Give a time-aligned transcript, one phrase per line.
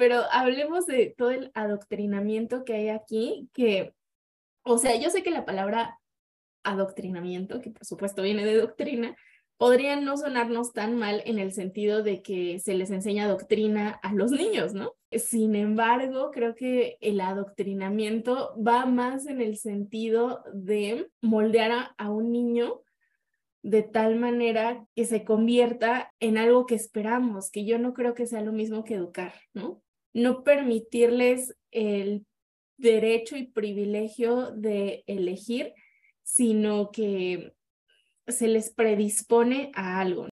[0.00, 3.92] pero hablemos de todo el adoctrinamiento que hay aquí, que,
[4.62, 6.00] o sea, yo sé que la palabra
[6.62, 9.14] adoctrinamiento, que por supuesto viene de doctrina,
[9.58, 14.14] podría no sonarnos tan mal en el sentido de que se les enseña doctrina a
[14.14, 14.94] los niños, ¿no?
[15.12, 22.32] Sin embargo, creo que el adoctrinamiento va más en el sentido de moldear a, un
[22.32, 22.80] niño
[23.62, 28.24] de tal manera que se convierta en algo que esperamos, que yo no creo que
[28.24, 29.82] sea lo mismo que educar, ¿no?
[30.12, 32.26] No permitirles el
[32.76, 35.72] derecho y privilegio de elegir,
[36.24, 37.52] sino que
[38.26, 40.26] se les predispone a algo.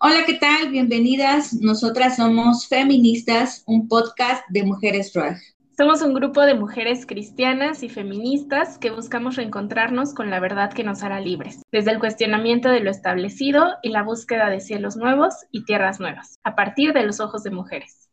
[0.00, 0.70] Hola, ¿qué tal?
[0.70, 1.54] Bienvenidas.
[1.54, 5.53] Nosotras somos Feministas, un podcast de mujeres drag.
[5.76, 10.84] Somos un grupo de mujeres cristianas y feministas que buscamos reencontrarnos con la verdad que
[10.84, 15.34] nos hará libres, desde el cuestionamiento de lo establecido y la búsqueda de cielos nuevos
[15.50, 18.08] y tierras nuevas, a partir de los ojos de mujeres.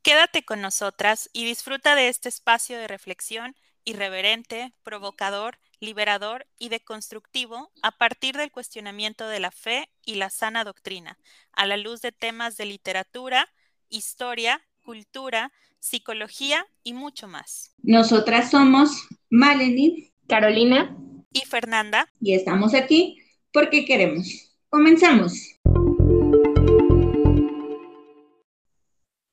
[0.00, 7.70] Quédate con nosotras y disfruta de este espacio de reflexión irreverente, provocador, liberador y deconstructivo
[7.82, 11.18] a partir del cuestionamiento de la fe y la sana doctrina,
[11.52, 13.46] a la luz de temas de literatura,
[13.90, 17.74] historia, cultura, psicología y mucho más.
[17.82, 20.96] Nosotras somos Maleni, Carolina
[21.30, 22.08] y Fernanda.
[22.22, 23.18] Y estamos aquí
[23.52, 24.56] porque queremos.
[24.70, 25.58] Comenzamos.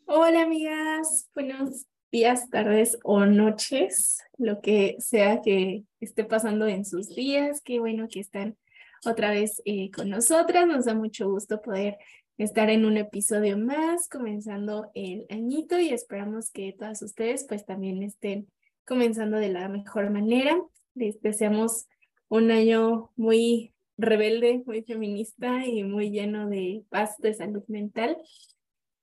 [0.05, 7.15] Hola amigas, buenos días, tardes o noches, lo que sea que esté pasando en sus
[7.15, 7.61] días.
[7.61, 8.57] Qué bueno que están
[9.05, 10.67] otra vez eh, con nosotras.
[10.67, 11.97] Nos da mucho gusto poder
[12.37, 18.03] estar en un episodio más, comenzando el añito y esperamos que todas ustedes pues también
[18.03, 18.47] estén
[18.85, 20.59] comenzando de la mejor manera.
[20.93, 21.87] Les deseamos
[22.27, 28.17] un año muy rebelde, muy feminista y muy lleno de paz, de salud mental.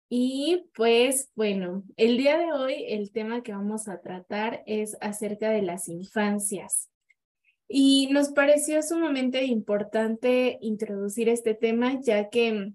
[0.09, 5.51] Y pues bueno, el día de hoy el tema que vamos a tratar es acerca
[5.51, 6.91] de las infancias.
[7.67, 12.75] Y nos pareció sumamente importante introducir este tema ya que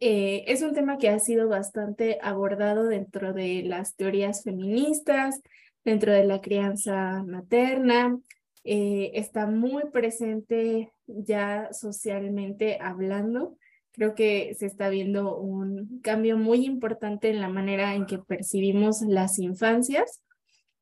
[0.00, 5.40] eh, es un tema que ha sido bastante abordado dentro de las teorías feministas,
[5.84, 8.18] dentro de la crianza materna,
[8.64, 13.56] eh, está muy presente ya socialmente hablando.
[13.92, 19.02] Creo que se está viendo un cambio muy importante en la manera en que percibimos
[19.02, 20.22] las infancias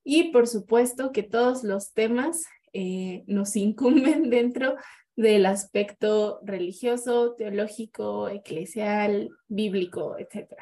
[0.05, 4.77] y por supuesto que todos los temas eh, nos incumben dentro
[5.19, 10.53] del aspecto religioso, teológico, eclesial, bíblico, etc.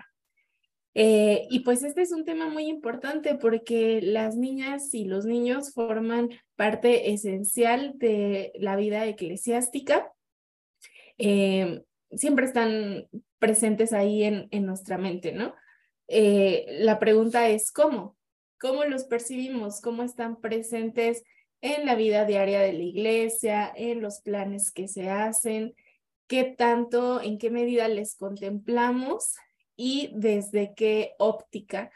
[0.95, 5.75] Eh, y pues este es un tema muy importante porque las niñas y los niños
[5.75, 10.11] forman parte esencial de la vida eclesiástica.
[11.19, 15.55] Eh, siempre están presentes ahí en, en nuestra mente, ¿no?
[16.09, 18.17] Eh, la pregunta es cómo,
[18.59, 21.25] cómo los percibimos, cómo están presentes
[21.61, 25.75] en la vida diaria de la iglesia, en los planes que se hacen,
[26.27, 29.35] qué tanto, en qué medida les contemplamos
[29.77, 31.91] y desde qué óptica.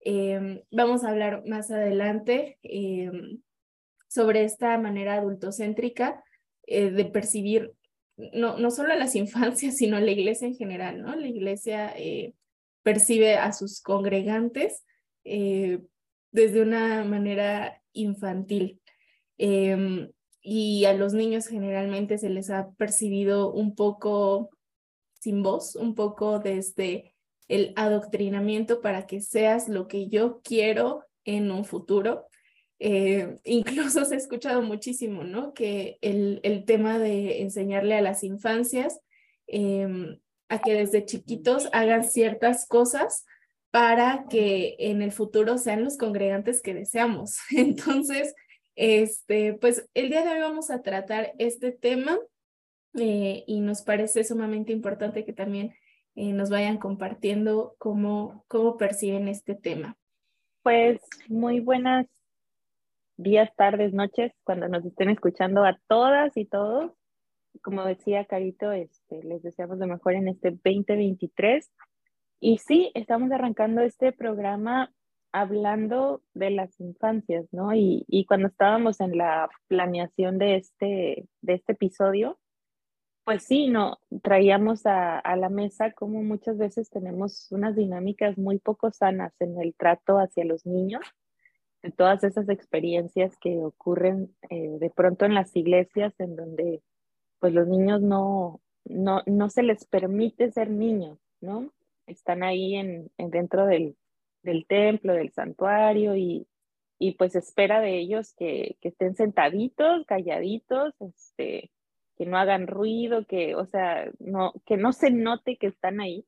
[0.00, 3.40] Em, vamos a hablar más adelante em,
[4.08, 6.22] sobre esta manera adultocéntrica
[6.66, 7.72] eh, de percibir
[8.16, 11.16] no, no solo a las infancias, sino a la iglesia en general, ¿no?
[11.16, 12.34] La iglesia eh,
[12.82, 14.84] percibe a sus congregantes
[15.24, 15.80] eh,
[16.30, 18.81] desde una manera infantil.
[19.38, 20.10] Em,
[20.40, 24.50] y a los niños generalmente se les ha percibido un poco
[25.20, 27.14] sin voz, un poco desde
[27.48, 32.26] el adoctrinamiento para que seas lo que yo quiero en un futuro.
[32.78, 35.54] Eh, incluso se ha escuchado muchísimo, ¿no?
[35.54, 39.00] Que el, el tema de enseñarle a las infancias
[39.46, 43.24] em, a que desde chiquitos hagan ciertas cosas
[43.70, 47.38] para que en el futuro sean los congregantes que deseamos.
[47.56, 48.34] Entonces,
[48.74, 52.18] este, pues el día de hoy vamos a tratar este tema
[52.94, 55.74] eh, y nos parece sumamente importante que también
[56.14, 59.96] eh, nos vayan compartiendo cómo, cómo perciben este tema.
[60.62, 62.06] Pues muy buenas
[63.16, 66.92] días, tardes, noches, cuando nos estén escuchando a todas y todos.
[67.62, 71.70] Como decía Carito, este, les deseamos lo mejor en este 2023.
[72.40, 74.92] Y sí, estamos arrancando este programa
[75.32, 77.74] hablando de las infancias, ¿no?
[77.74, 82.38] Y, cuando estábamos en la planeación de este, de este episodio,
[83.24, 88.58] Pues sí, no, traíamos a, a, la mesa como muchas veces tenemos unas dinámicas muy
[88.58, 91.02] poco sanas en el trato hacia los niños,
[91.82, 96.82] de todas esas experiencias que ocurren eh, de pronto en las iglesias en donde
[97.40, 101.72] pues los niños no, no, no se les permite ser niños, ¿no?
[102.06, 103.96] Están ahí en, en dentro del,
[104.42, 106.46] del, templo, del santuario y,
[106.98, 111.70] y pues espera de ellos que, que estén sentaditos, calladitos, este,
[112.16, 116.26] que no hagan ruido, que, o sea, no, que no se note que están ahí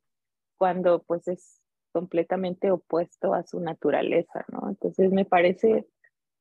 [0.56, 1.60] cuando pues es
[1.92, 4.68] completamente opuesto a su naturaleza, ¿no?
[4.68, 5.86] Entonces me parece,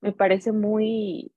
[0.01, 1.31] me parece muy,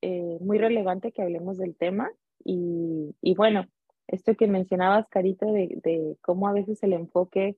[0.00, 2.10] eh, muy relevante que hablemos del tema
[2.44, 3.66] y, y, bueno,
[4.08, 7.56] esto que mencionabas, Carito, de, de, cómo a veces el enfoque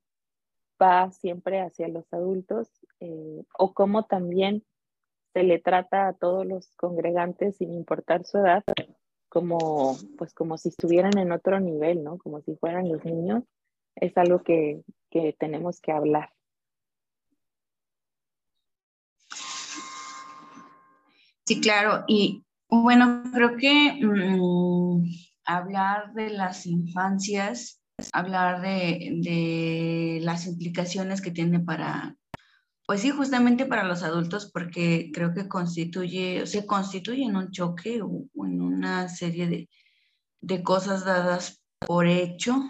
[0.81, 2.69] va siempre hacia los adultos
[3.01, 4.65] eh, o cómo también
[5.33, 8.65] se le trata a todos los congregantes sin importar su edad,
[9.29, 12.17] como, pues como si estuvieran en otro nivel, ¿no?
[12.19, 13.45] Como si fueran los niños,
[13.97, 16.31] es algo que, que tenemos que hablar.
[21.47, 22.05] Sí, claro.
[22.09, 25.05] Y bueno, creo que mmm,
[25.45, 27.81] hablar de las infancias,
[28.13, 32.17] hablar de, de, las implicaciones que tiene para,
[32.87, 38.03] pues sí, justamente para los adultos, porque creo que constituye, se constituye en un choque
[38.03, 39.69] o, o en una serie de,
[40.41, 42.63] de cosas dadas por hecho,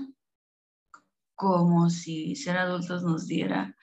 [1.35, 3.77] como si ser adultos nos diera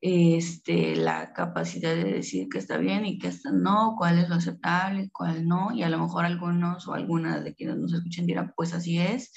[0.00, 4.36] este, la capacidad de decir que está bien y que está no, cuál es lo
[4.36, 8.54] aceptable, cuál no, y a lo mejor algunos o algunas de quienes nos escuchen dirán,
[8.56, 9.32] pues así es,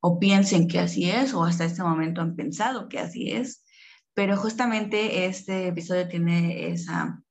[0.00, 3.64] o piensen que así es, o hasta este momento han pensado que así es,
[4.14, 7.22] pero justamente este episodio tiene esa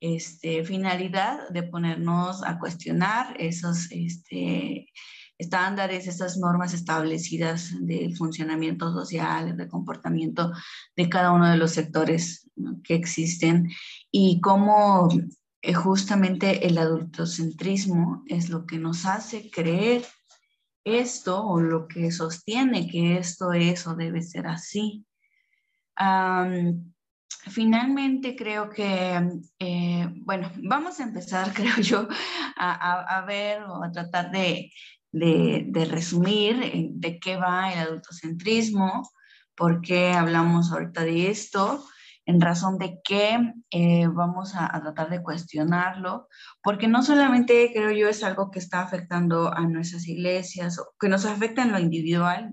[0.00, 4.88] este, finalidad de ponernos a cuestionar esos este,
[5.38, 10.52] estándares, esas normas establecidas del funcionamiento social, de comportamiento
[10.96, 12.50] de cada uno de los sectores
[12.82, 13.70] que existen
[14.10, 15.08] y cómo
[15.62, 20.04] eh, justamente el adultocentrismo es lo que nos hace creer
[20.84, 25.04] esto o lo que sostiene que esto es o debe ser así.
[27.50, 32.08] Finalmente creo que, eh, bueno, vamos a empezar, creo yo,
[32.56, 34.72] a, a, a, ver o a tratar de,
[35.12, 39.08] de, de, resumir de qué va el adultocentrismo,
[39.54, 41.84] por qué hablamos ahorita de esto,
[42.26, 43.38] en razón de que
[43.70, 46.28] eh, vamos a, tratar de cuestionarlo,
[46.62, 51.08] porque no solamente creo yo es algo que está afectando a nuestras iglesias, o que
[51.08, 52.52] nos afecta en lo individual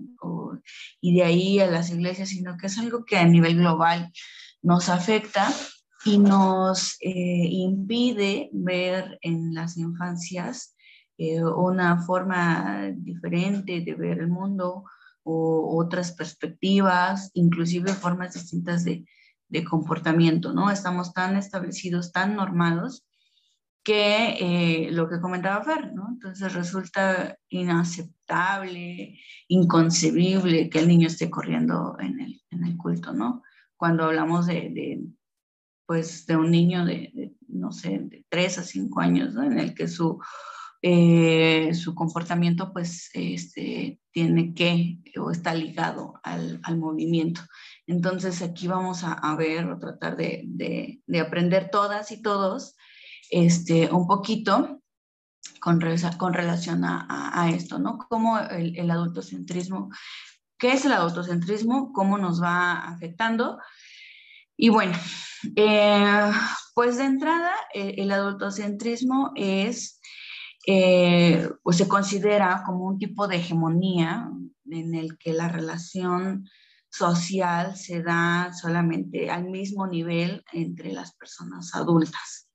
[1.00, 4.12] y de ahí a las iglesias, sino que es algo que a nivel global
[4.62, 5.48] nos afecta
[6.04, 10.76] y nos eh, impide ver en las infancias
[11.16, 14.84] eh, una forma diferente de ver el mundo
[15.24, 19.04] o otras perspectivas, inclusive formas distintas de,
[19.52, 20.70] de comportamiento, ¿no?
[20.70, 23.06] Estamos tan establecidos, tan normados,
[23.84, 26.08] que eh, lo que comentaba Fer, ¿no?
[26.10, 29.18] Entonces resulta inaceptable,
[29.48, 33.42] inconcebible que el niño esté corriendo en el, en el culto, ¿no?
[33.76, 35.02] Cuando hablamos de, de
[35.84, 39.42] pues, de un niño de, de, no sé, de 3 a 5 años, ¿no?
[39.42, 40.18] En el que su,
[40.80, 47.42] eh, su comportamiento, pues, este, tiene que, o está ligado al, al movimiento.
[47.92, 52.74] Entonces aquí vamos a, ver o tratar de, de, de, aprender todas y todos
[53.30, 54.80] este, un poquito
[55.60, 55.78] con,
[56.16, 57.98] con relación a, esto, ¿no?
[58.08, 59.90] Cómo el, adultocentrismo,
[60.58, 61.92] ¿qué es el adultocentrismo?
[61.92, 63.58] ¿Cómo nos va afectando?
[64.56, 64.96] Y bueno,
[65.54, 66.32] eh,
[66.74, 70.00] pues de entrada, el, el adultocentrismo es,
[70.66, 74.30] eh, pues se considera como un tipo de hegemonía
[74.70, 76.48] en el que la relación
[76.92, 82.50] social se da solamente al mismo nivel entre las personas adultas,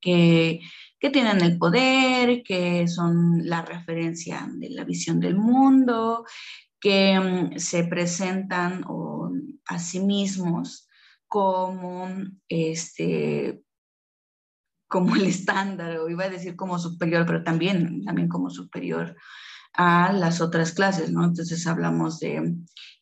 [0.00, 0.60] que,
[0.98, 6.26] que, tienen el poder, que son la referencia de la visión del mundo,
[6.80, 9.30] que um, se presentan o,
[9.66, 10.88] a sí mismos
[11.26, 12.08] como
[12.48, 13.62] este
[14.86, 19.16] como el estándar, o iba a decir como superior, pero también, también como superior
[19.74, 21.24] a las otras clases, ¿no?
[21.24, 22.54] Entonces hablamos de,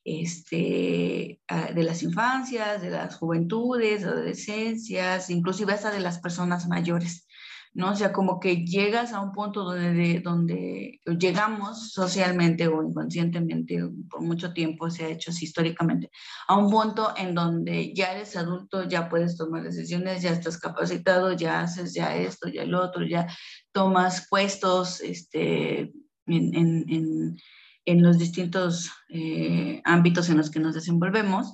[0.05, 1.41] este,
[1.75, 7.27] de las infancias, de las juventudes, adolescencias, inclusive hasta de las personas mayores,
[7.75, 7.91] ¿no?
[7.91, 13.79] O sea, como que llegas a un punto donde, de, donde llegamos socialmente o inconscientemente,
[14.11, 16.11] por mucho tiempo se ha hecho así históricamente,
[16.49, 21.33] a un punto en donde ya eres adulto, ya puedes tomar decisiones, ya estás capacitado,
[21.33, 23.29] ya haces ya esto, ya el otro, ya
[23.73, 25.93] tomas puestos, este,
[26.27, 27.37] en,
[27.85, 31.53] en, los distintos eh, ámbitos en los que nos desenvolvemos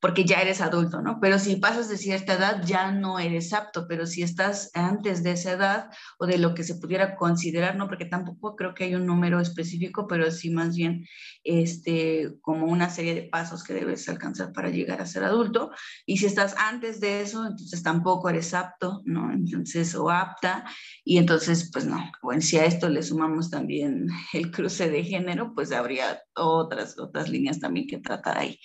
[0.00, 1.18] porque ya eres adulto, ¿no?
[1.20, 5.32] Pero si pasas de cierta edad, ya no eres apto, pero si estás antes de
[5.32, 7.86] esa edad o de lo que se pudiera considerar, ¿no?
[7.86, 11.06] Porque tampoco creo que hay un número específico, pero sí más bien
[11.44, 15.70] este, como una serie de pasos que debes alcanzar para llegar a ser adulto.
[16.06, 19.30] Y si estás antes de eso, entonces tampoco eres apto, ¿no?
[19.32, 20.64] Entonces, o apta,
[21.04, 25.52] y entonces, pues no, bueno, si a esto le sumamos también el cruce de género,
[25.54, 28.58] pues habría otras, otras líneas también que tratar ahí.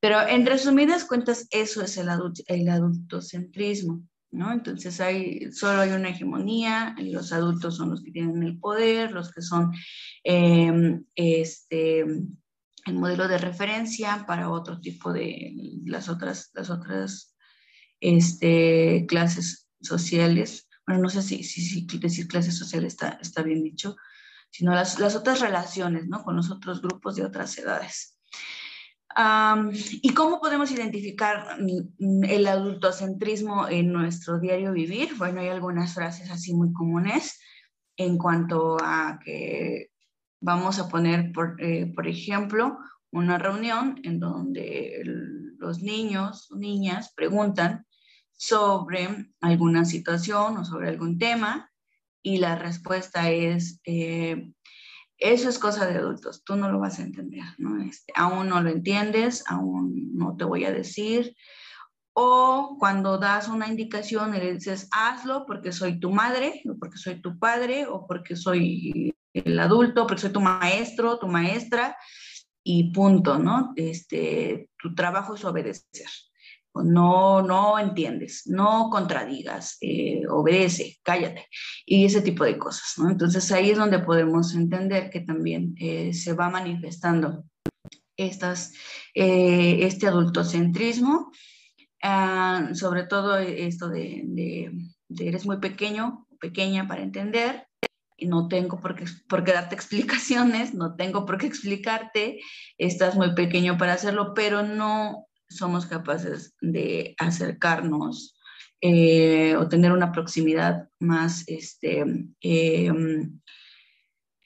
[0.00, 2.08] Pero en resumidas cuentas, eso es el,
[2.46, 4.52] el adultocentrismo, ¿no?
[4.52, 9.12] Entonces hay, solo hay una hegemonía, y los adultos son los que tienen el poder,
[9.12, 9.72] los que son
[10.24, 15.52] em, este, el modelo de referencia para otro tipo de
[15.84, 17.36] las otras, las otras
[18.00, 20.68] este, clases sociales.
[20.86, 23.96] Bueno, no sé si, si, si decir clases sociales está, está bien dicho,
[24.50, 26.22] sino las, las otras relaciones, ¿no?
[26.24, 28.18] Con los otros grupos de otras edades.
[29.16, 35.16] ¿Y cómo podemos identificar el adultocentrismo en nuestro diario vivir?
[35.16, 37.40] Bueno, hay algunas frases así muy comunes
[37.96, 39.90] en cuanto a que
[40.40, 42.78] vamos a poner, por, eh, ejemplo,
[43.10, 45.02] una reunión en donde
[45.58, 47.86] los niños o niñas preguntan
[48.32, 51.70] sobre alguna situación o sobre algún tema
[52.22, 54.52] y la respuesta es, eh,
[55.20, 57.82] eso es cosa de adultos, tú no lo vas a entender, ¿no?
[57.82, 61.36] Este, aún no lo entiendes, aún no te voy a decir.
[62.12, 66.96] O cuando das una indicación y le dices, hazlo porque soy tu madre, o porque
[66.96, 71.96] soy tu padre, o porque soy el adulto, porque soy tu maestro, tu maestra,
[72.64, 73.72] y punto, ¿no?
[73.76, 76.08] Este, tu trabajo es obedecer
[76.74, 81.46] no, no entiendes, no contradigas, eh, obedece, cállate,
[81.84, 82.94] y ese tipo de cosas.
[82.98, 87.44] Entonces ahí es donde podemos entender que también eh, se va manifestando
[88.16, 88.72] estas,
[89.14, 91.30] eh, este adultocentrismo,
[92.02, 97.66] ah, sobre todo esto de, de, eres muy pequeño, pequeña para entender,
[98.16, 102.40] y no tengo por qué, por qué darte explicaciones, no tengo por qué explicarte,
[102.78, 108.36] estás muy pequeño para hacerlo, pero no somos capaces de acercarnos
[108.80, 112.04] eh, o tener una proximidad más este,
[112.40, 113.40] em,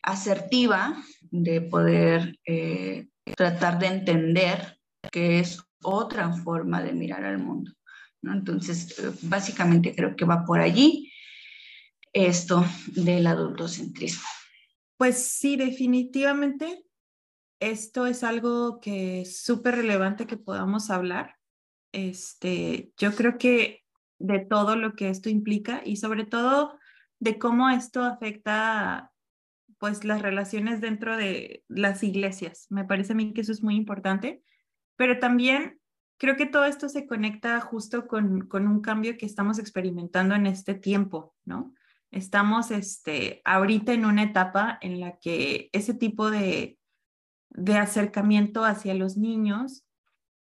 [0.03, 4.79] asertiva de poder eh, tratar de entender
[5.13, 7.73] que es otra forma de mirar al mundo.
[8.23, 11.13] Entonces, básicamente creo que va por allí
[12.13, 14.27] esto del adultocentrismo.
[14.97, 16.85] Pues sí, definitivamente
[17.71, 21.37] esto es algo que es súper relevante que podamos hablar.
[21.93, 23.85] Este, yo creo que
[24.19, 26.79] de todo lo que esto implica y sobre todo
[27.21, 29.13] de cómo esto afecta
[29.79, 32.67] pues las relaciones dentro de las iglesias.
[32.71, 34.43] Me parece a mí que eso es muy importante,
[34.97, 35.81] pero también
[36.19, 40.47] creo que todo esto se conecta justo con, con un cambio que estamos experimentando en
[40.47, 41.75] este tiempo, ¿no?
[42.11, 46.79] Estamos este, ahorita en una etapa en la que ese tipo de,
[47.55, 49.85] de acercamiento hacia los niños,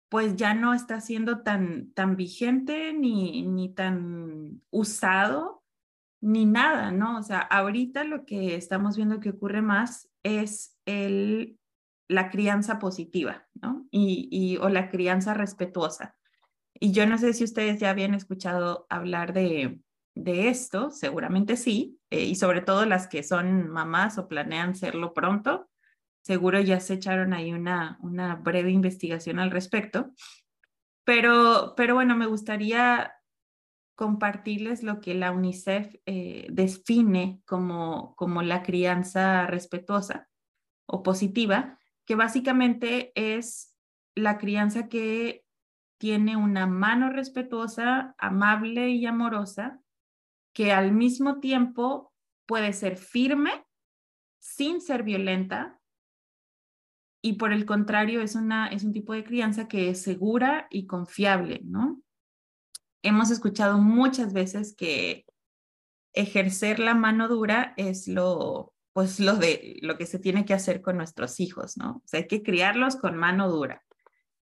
[0.09, 5.63] pues ya no está siendo tan, tan vigente ni, ni tan usado
[6.21, 7.17] ni nada, ¿no?
[7.17, 11.59] O sea, ahorita lo que estamos viendo que ocurre más es el,
[12.07, 13.85] la crianza positiva, ¿no?
[13.91, 16.15] Y, y, o la crianza respetuosa.
[16.79, 19.81] Y yo no sé si ustedes ya habían escuchado hablar de,
[20.15, 25.13] de esto, seguramente sí, eh, y sobre todo las que son mamás o planean serlo
[25.13, 25.69] pronto,
[26.23, 30.11] seguro ya se echaron ahí una, una breve investigación al respecto.
[31.05, 33.13] Pero, pero bueno, me gustaría
[33.95, 40.29] compartirles lo que la UNICEF eh, define como, como la crianza respetuosa
[40.87, 43.77] o positiva, que básicamente es
[44.15, 45.45] la crianza que
[45.99, 49.81] tiene una mano respetuosa, amable y amorosa,
[50.53, 52.13] que al mismo tiempo
[52.45, 53.65] puede ser firme
[54.39, 55.79] sin ser violenta
[57.25, 60.87] y por el contrario es, una, es un tipo de crianza que es segura y
[60.87, 62.01] confiable, ¿no?
[63.01, 65.25] Hemos escuchado muchas veces que
[66.11, 70.81] ejercer la mano dura es lo, pues lo, de, lo que se tiene que hacer
[70.81, 71.91] con nuestros hijos, ¿no?
[71.91, 73.85] O sea, hay que criarlos con mano dura.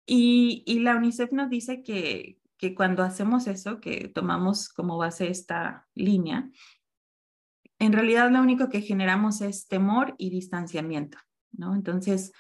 [0.05, 5.31] Y, y la UNICEF nos dice que, que cuando hacemos eso, que tomamos como base
[5.31, 6.51] esta línea,
[7.79, 11.19] en realidad lo único que generamos es temor y distanciamiento,
[11.53, 11.77] ¿no?
[11.77, 12.33] Entonces,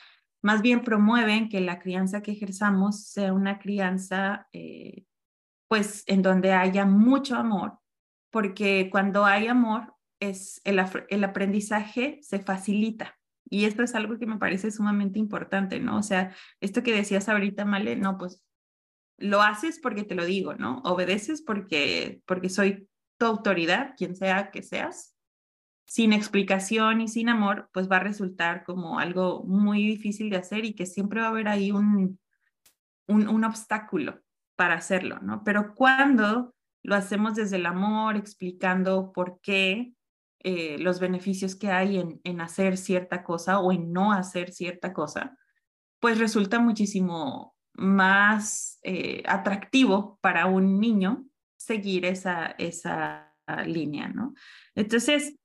[0.44, 5.06] más bien promueven que la crianza que ejerzamos sea una crianza, eh,
[5.68, 7.78] pues, en donde haya mucho amor,
[8.30, 13.18] porque cuando hay amor, es el, el aprendizaje se facilita.
[13.48, 15.96] Y esto es algo que me parece sumamente importante, ¿no?
[15.96, 18.42] O sea, esto que decías ahorita, Male, no, pues
[19.16, 20.82] lo haces porque te lo digo, ¿no?
[20.84, 22.86] Obedeces porque, porque soy
[23.16, 25.13] tu autoridad, quien sea que seas.
[25.86, 30.64] Sin explicación y sin amor, pues va a resultar como algo muy difícil de hacer
[30.64, 32.18] y que siempre va a haber ahí un,
[33.06, 34.20] un, obstáculo
[34.56, 35.42] para hacerlo, ¿no?
[35.44, 39.94] Pero cuando lo hacemos desde el amor, explicando por qué,
[40.40, 44.92] eh, los beneficios que hay en, en hacer cierta cosa o en no hacer cierta
[44.92, 45.36] cosa,
[46.00, 51.24] pues resulta muchísimo más eh, atractivo para un niño
[51.56, 53.34] seguir esa, esa
[53.66, 54.34] línea, ¿no?
[54.74, 55.36] Entonces,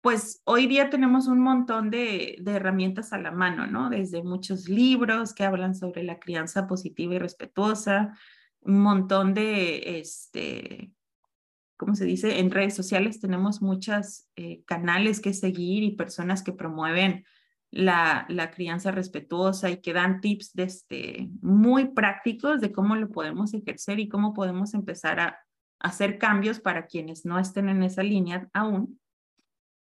[0.00, 3.90] pues hoy día tenemos un montón de, herramientas a la mano, ¿no?
[3.90, 8.16] Desde muchos libros que hablan sobre la crianza positiva y respetuosa,
[8.62, 10.92] un montón de, este,
[11.76, 12.40] ¿cómo se dice?
[12.40, 17.24] En redes sociales tenemos muchos eh, canales que seguir y personas que promueven
[17.70, 24.00] la, crianza respetuosa y que dan tips este, muy prácticos de cómo lo podemos ejercer
[24.00, 25.38] y cómo podemos empezar a,
[25.80, 29.00] hacer cambios para quienes no estén en esa línea aún.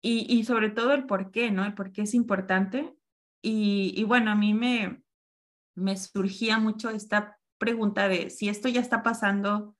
[0.01, 1.65] Y, y, sobre todo el por qué, ¿no?
[1.65, 2.93] El por qué es importante.
[3.41, 5.01] Y, y bueno, a mí me,
[5.75, 9.75] me surgía mucho esta pregunta de si esto ya está pasando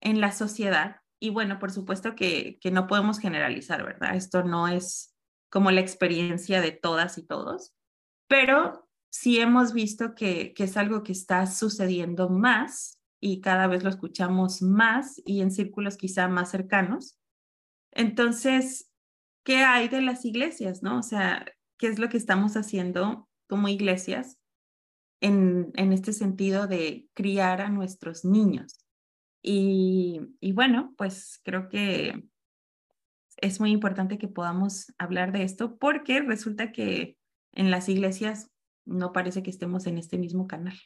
[0.00, 4.14] en la sociedad, y bueno, por supuesto que, que no podemos generalizar, ¿verdad?
[4.14, 5.16] Esto no es
[5.50, 7.74] como la experiencia de todas y todos,
[8.28, 13.82] pero sí hemos visto que, que es algo que está sucediendo más y cada vez
[13.84, 17.18] lo escuchamos más y en círculos quizá más cercanos.
[17.92, 18.90] Entonces,
[19.44, 20.98] ¿qué hay de las iglesias, no?
[20.98, 21.44] O sea,
[21.78, 24.38] ¿qué es lo que estamos haciendo como iglesias
[25.20, 28.84] en, en este sentido de criar a nuestros niños?
[29.42, 32.24] Y, y bueno, pues creo que
[33.36, 37.16] es muy importante que podamos hablar de esto porque resulta que
[37.52, 38.50] en las iglesias
[38.84, 40.76] no parece que estemos en este mismo canal.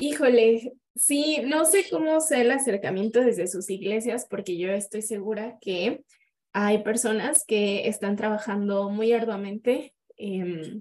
[0.00, 5.58] Híjole, sí, no sé cómo sea el acercamiento desde sus iglesias porque yo estoy segura
[5.60, 6.04] que
[6.54, 10.80] hay personas que están trabajando muy arduamente eh,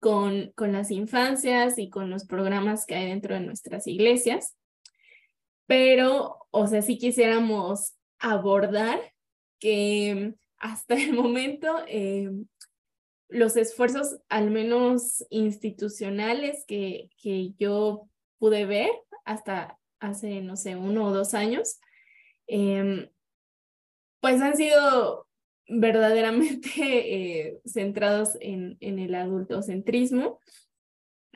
[0.00, 4.56] con, con las infancias y con los programas que hay dentro de nuestras iglesias.
[5.66, 9.00] Pero, o sea, si quisiéramos abordar
[9.58, 12.30] que hasta el momento eh,
[13.28, 18.08] los esfuerzos, al menos institucionales, que, que yo
[18.40, 18.90] pude ver
[19.24, 21.78] hasta hace, no sé, uno o dos años,
[22.48, 23.08] eh,
[24.20, 25.28] pues han sido
[25.68, 30.40] verdaderamente eh, centrados en, en, el adultocentrismo.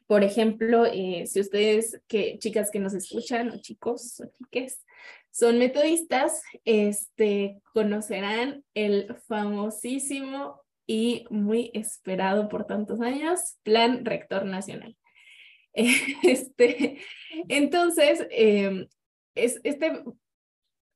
[0.07, 4.85] Por ejemplo, eh, si ustedes, que, chicas que nos escuchan, o chicos o chiques,
[5.31, 14.97] son metodistas, este, conocerán el famosísimo y muy esperado por tantos años Plan Rector Nacional.
[16.23, 16.99] Este,
[17.49, 18.87] entonces, eh,
[19.35, 20.05] es, este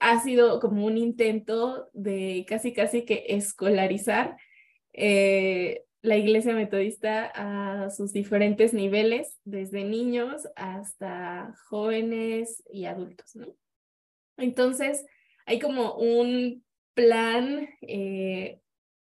[0.01, 4.37] ha sido como un intento de casi casi que escolarizar
[4.93, 13.37] eh, la iglesia metodista a sus diferentes niveles, desde niños hasta jóvenes y adultos.
[14.37, 15.05] Entonces,
[15.45, 16.65] hay como un
[16.95, 18.61] plan eh,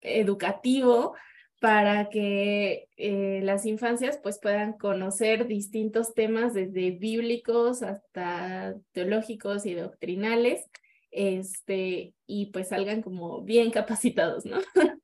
[0.01, 1.13] educativo
[1.59, 9.73] para que eh, las infancias pues puedan conocer distintos temas desde bíblicos hasta teológicos y
[9.73, 10.65] doctrinales,
[11.11, 14.57] este, y pues salgan como bien capacitados, ¿no?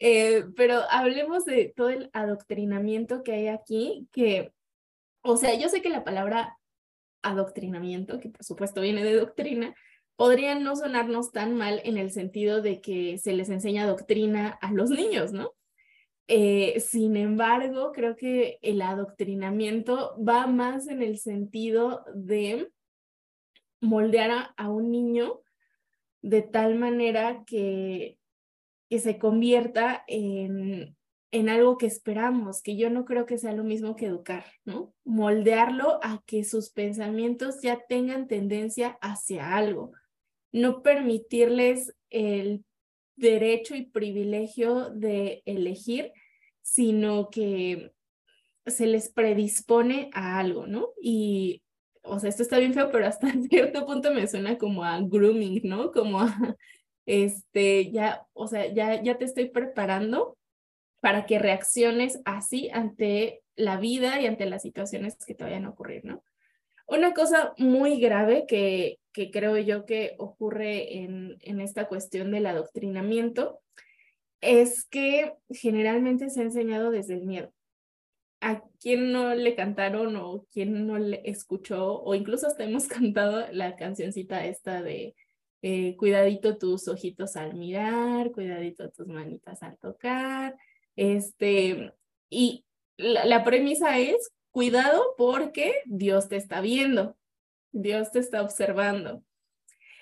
[0.00, 4.52] eh, pero hablemos de todo el adoctrinamiento que hay aquí, que,
[5.22, 6.58] o sea, yo sé que la palabra
[7.22, 9.76] adoctrinamiento, que por supuesto viene de doctrina,
[10.16, 14.72] podría no sonarnos tan mal en el sentido de que se les enseña doctrina a
[14.72, 15.52] los niños, ¿no?
[16.28, 22.70] Eh, sin embargo, creo que el adoctrinamiento va más en el sentido de
[23.80, 25.40] moldear a, un niño
[26.22, 28.18] de tal manera que,
[28.88, 30.96] que se convierta en,
[31.32, 34.94] en algo que esperamos, que yo no creo que sea lo mismo que educar, ¿no?
[35.04, 39.92] Moldearlo a que sus pensamientos ya tengan tendencia hacia algo,
[40.52, 42.64] no permitirles el
[43.22, 46.12] derecho y privilegio de elegir,
[46.60, 47.92] sino que
[48.66, 50.90] se les predispone a algo, ¿no?
[51.00, 51.62] Y,
[52.02, 55.62] o sea, esto está bien feo, pero hasta cierto punto me suena como a grooming,
[55.64, 55.92] ¿no?
[55.92, 56.56] Como a,
[57.06, 60.36] este, ya, o sea, ya, ya te estoy preparando
[61.00, 65.70] para que reacciones así ante la vida y ante las situaciones que te vayan a
[65.70, 66.22] ocurrir, ¿no?
[66.86, 72.46] Una cosa muy grave que que creo yo que ocurre en, en esta cuestión del
[72.46, 73.60] adoctrinamiento
[74.42, 77.52] es que generalmente se ha enseñado desde el miedo.
[78.40, 83.46] A quien no le cantaron o quien no le escuchó, o incluso hasta hemos cantado
[83.52, 85.14] la cancioncita esta de
[85.62, 90.56] eh, cuidadito tus ojitos al mirar, cuidadito tus manitas al tocar,
[90.96, 91.92] este,
[92.28, 92.64] y
[92.96, 97.16] la, la premisa es cuidado porque Dios te está viendo,
[97.72, 99.22] Dios te está observando.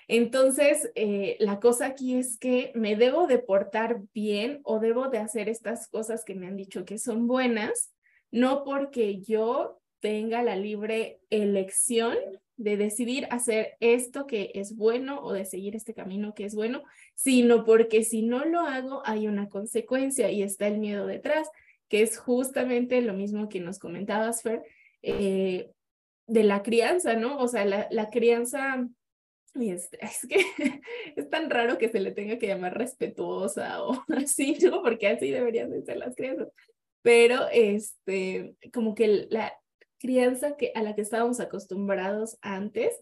[0.07, 5.19] Entonces, eh, la cosa aquí es que me debo de portar bien o debo de
[5.19, 7.93] hacer estas cosas que me han dicho que son buenas,
[8.29, 12.17] no porque yo tenga la libre elección
[12.57, 16.83] de decidir hacer esto que es bueno o de seguir este camino que es bueno,
[17.15, 21.49] sino porque si no lo hago hay una consecuencia y está el miedo detrás,
[21.87, 24.63] que es justamente lo mismo que nos comentabas, Fer,
[25.01, 25.71] eh,
[26.31, 27.37] de la crianza, ¿no?
[27.39, 28.87] O sea, la, crianza
[29.55, 29.89] es,
[30.29, 30.45] que
[31.17, 34.57] es tan raro que se le tenga que llamar respetuosa o así.
[34.81, 36.47] Porque así deberían de ser las crianzas.
[37.01, 39.53] Pero, este, como que la
[39.99, 42.97] crianza que, a la que estábamos acostumbrados antes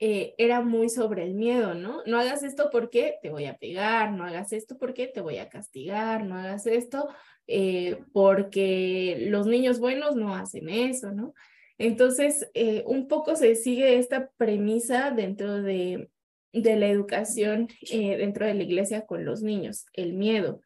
[0.00, 2.02] eh, era muy sobre el miedo, ¿no?
[2.06, 5.48] No hagas esto porque te voy a pegar, no hagas esto porque te voy a
[5.48, 7.08] castigar, no hagas esto
[7.46, 11.34] eh, porque los niños buenos no hacen eso, ¿no?
[11.78, 16.10] Entonces, eh, un poco se sigue esta premisa dentro de,
[16.52, 20.60] de la educación eh, dentro de la iglesia con los niños, el miedo.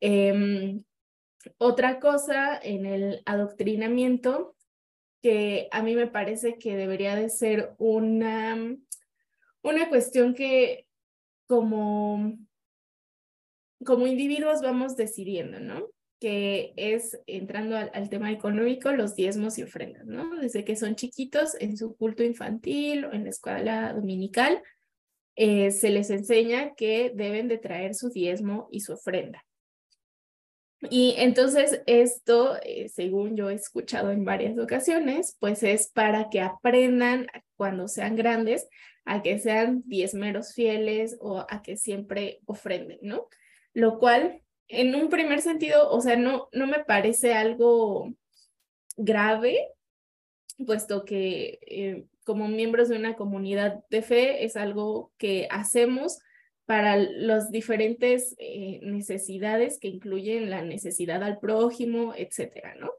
[0.00, 0.84] Em,
[1.58, 4.56] otra cosa en el adoctrinamiento
[5.22, 8.56] que a mí me parece que debería de ser una,
[9.62, 10.86] una cuestión que
[11.48, 12.38] como,
[13.84, 15.88] como individuos vamos decidiendo, ¿no?
[16.20, 20.38] Que es entrando al, tema económico, los diezmos y ofrendas, ¿no?
[20.40, 24.62] Desde que son chiquitos en su culto infantil o en la escuela dominical,
[25.34, 29.44] eh, se les enseña que deben de traer su diezmo y su ofrenda.
[30.90, 36.40] Y entonces esto, eh, según yo he escuchado en varias ocasiones, pues es para que
[36.40, 37.26] aprendan
[37.56, 38.68] cuando sean grandes
[39.04, 43.28] a que sean diezmeros fieles o a que siempre ofrenden, ¿no?
[43.72, 48.12] Lo cual en un primer sentido, o sea, no, no me parece algo
[48.96, 49.68] grave,
[50.64, 56.18] puesto que eh, como miembros de una comunidad de fe es algo que hacemos
[56.64, 62.90] para las diferentes eh, necesidades que incluyen la necesidad al prójimo, etcétera, ¿no?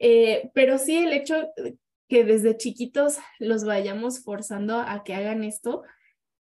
[0.00, 1.48] Eh, pero sí el hecho
[2.08, 5.84] que desde chiquitos los vayamos forzando a que hagan esto,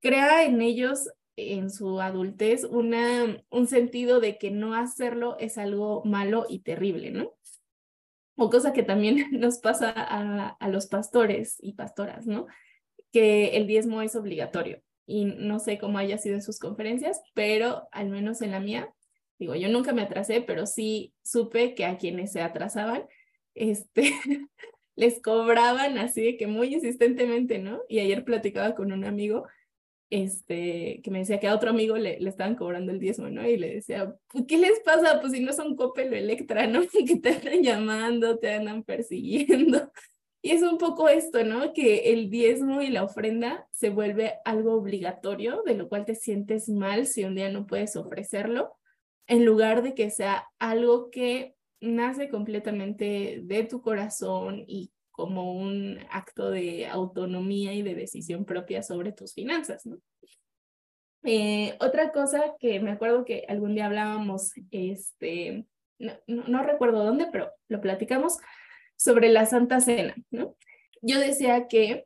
[0.01, 6.03] crea en ellos en su adultez una, un sentido de que no hacerlo es algo
[6.05, 7.35] malo y terrible, ¿no?
[8.37, 12.47] O cosa que también nos pasa a, a los pastores y pastoras, ¿no?
[13.13, 14.83] Que el diezmo es obligatorio.
[15.07, 18.93] Y no sé cómo haya sido en sus conferencias, pero al menos en la mía,
[19.39, 23.05] digo, yo nunca me atrasé, pero sí supe que a quienes se atrasaban,
[23.55, 24.13] este,
[24.97, 27.81] les cobraban así de que muy insistentemente, ¿no?
[27.89, 29.47] Y ayer platicaba con un amigo
[30.11, 33.47] este, que me decía que a otro amigo le, le estaban cobrando el diezmo, ¿no?
[33.47, 35.21] Y le decía, pues, ¿qué les pasa?
[35.21, 36.81] Pues si no son Coppel o Electra, ¿no?
[37.07, 39.93] Que te andan llamando, te andan persiguiendo.
[40.41, 41.73] Y es un poco esto, ¿no?
[41.73, 46.69] Que el diezmo y la ofrenda se vuelve algo obligatorio, de lo cual te sientes
[46.69, 48.77] mal si un día no puedes ofrecerlo,
[49.27, 55.99] en lugar de que sea algo que nace completamente de tu corazón y como un
[56.13, 59.99] acto de autonomía y de decisión propia sobre tus finanzas, ¿no?
[61.25, 65.67] Eh, otra cosa que me acuerdo que algún día hablábamos, este,
[65.99, 68.39] no, no, recuerdo dónde, pero lo platicamos,
[68.97, 70.55] sobre la Santa Cena, ¿no?
[71.03, 72.05] Yo decía que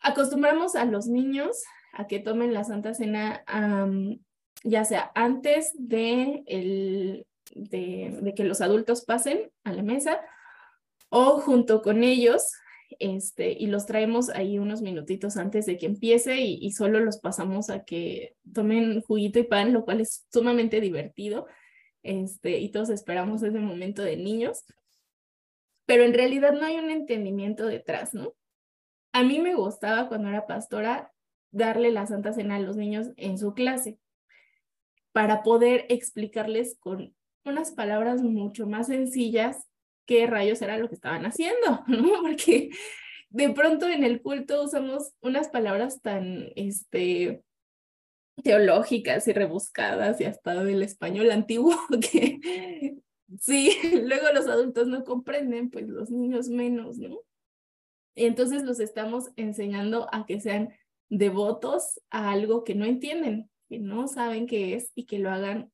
[0.00, 1.62] acostumbramos a los niños
[1.94, 3.42] a que tomen la Santa Cena,
[4.64, 10.20] ya sea antes de, el, de, de, que los adultos pasen a la mesa
[11.08, 12.52] o junto con ellos,
[12.98, 17.70] este, y los traemos ahí unos minutitos antes de que empiece y, solo los pasamos
[17.70, 21.46] a que tomen juguito y pan, lo cual es sumamente divertido,
[22.02, 24.64] este, y todos esperamos ese momento de niños,
[25.86, 28.34] pero en realidad no hay un entendimiento detrás, ¿no?
[29.12, 31.12] A mí me gustaba cuando era pastora
[31.50, 33.98] darle la Santa Cena a los niños en su clase
[35.12, 39.66] para poder explicarles con unas palabras mucho más sencillas
[40.08, 42.22] qué rayos era lo que estaban haciendo, ¿no?
[42.22, 42.70] Porque
[43.28, 47.44] de pronto en el culto usamos unas palabras tan, este,
[48.42, 52.96] teológicas y rebuscadas y hasta del español antiguo que
[53.38, 57.20] sí, luego los adultos no comprenden, pues los niños menos, ¿no?
[58.14, 60.70] entonces los estamos enseñando a que sean
[61.08, 65.70] devotos a algo que no entienden, que no saben qué es y que lo hagan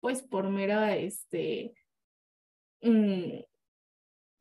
[0.00, 1.74] pues por mera, este,
[2.80, 3.40] mm,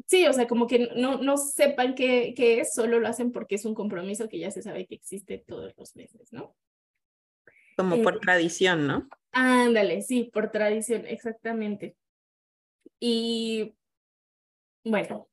[0.06, 3.56] sí, o sea, como que no, no sepan qué, qué es, solo lo hacen porque
[3.56, 6.56] es un compromiso que ya se sabe que existe todos los meses, ¿no?
[7.76, 9.10] Como por eh, tradición, ¿no?
[9.32, 11.96] Ándale, sí, por tradición, exactamente.
[13.00, 13.76] Y
[14.84, 15.28] bueno,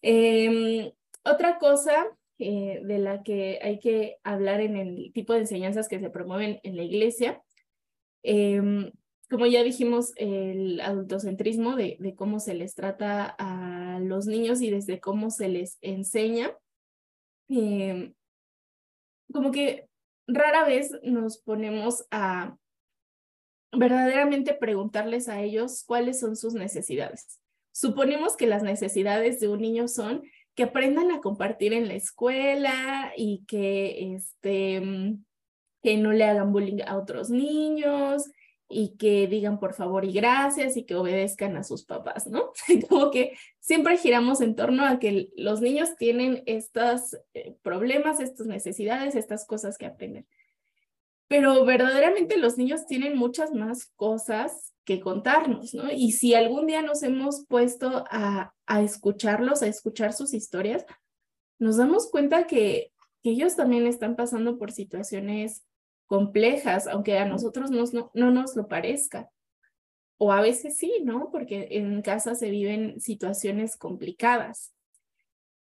[0.00, 0.92] em,
[1.24, 2.06] otra cosa
[2.38, 6.60] eh, de la que hay que hablar en el tipo de enseñanzas que se promueven
[6.62, 7.42] en la iglesia,
[8.22, 8.92] em,
[9.32, 14.70] como ya dijimos, el adultocentrismo de, de cómo se les trata a los niños y
[14.70, 16.54] desde cómo se les enseña.
[17.48, 18.12] Em,
[19.32, 19.88] como que
[20.26, 22.58] rara vez nos ponemos a
[23.72, 27.40] verdaderamente preguntarles a ellos cuáles son sus necesidades.
[27.72, 33.14] Suponemos que las necesidades de un niño son que aprendan a compartir en la escuela
[33.16, 34.82] y que, este,
[35.82, 38.30] que no le hagan bullying a otros niños
[38.72, 42.52] y que digan por favor y gracias y que obedezcan a sus papás, ¿no?
[42.88, 48.46] Como que siempre giramos en torno a que los niños tienen estos eh, problemas, estas
[48.46, 50.26] necesidades, estas cosas que aprender.
[51.28, 55.92] Pero verdaderamente los niños tienen muchas más cosas que contarnos, ¿no?
[55.92, 60.84] Y si algún día nos hemos puesto a, a escucharlos, a escuchar sus historias,
[61.58, 65.62] nos damos cuenta que, que ellos también están pasando por situaciones
[66.12, 69.30] complejas, aunque a nosotros no, no nos lo parezca.
[70.18, 71.30] O a veces sí, ¿no?
[71.32, 74.74] Porque en casa se viven situaciones complicadas.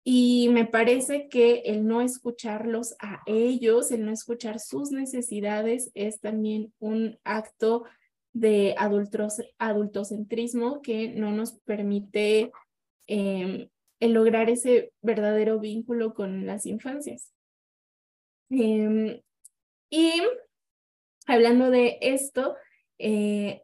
[0.03, 6.19] Y me parece que el no escucharlos a ellos, el no escuchar sus necesidades es
[6.19, 7.83] también un acto
[8.33, 12.51] de adultos, adultocentrismo que no nos permite
[13.05, 17.35] eh, lograr ese verdadero vínculo con las infancias.
[18.49, 19.21] Eh,
[19.89, 20.21] y
[21.25, 22.55] hablando de esto,
[22.97, 23.63] eh,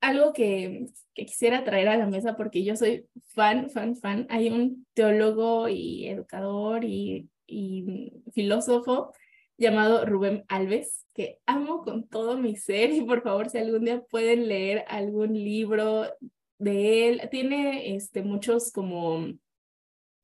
[0.00, 4.26] algo que, quisiera traer a la mesa porque yo soy fan, fan, fan.
[4.30, 9.12] Hay un teólogo y educador y, y filósofo
[9.56, 14.02] llamado Rubén Alves, que amo con todo mi ser y por favor si algún día
[14.10, 16.06] pueden leer algún libro
[16.58, 19.28] de él, tiene este, muchos como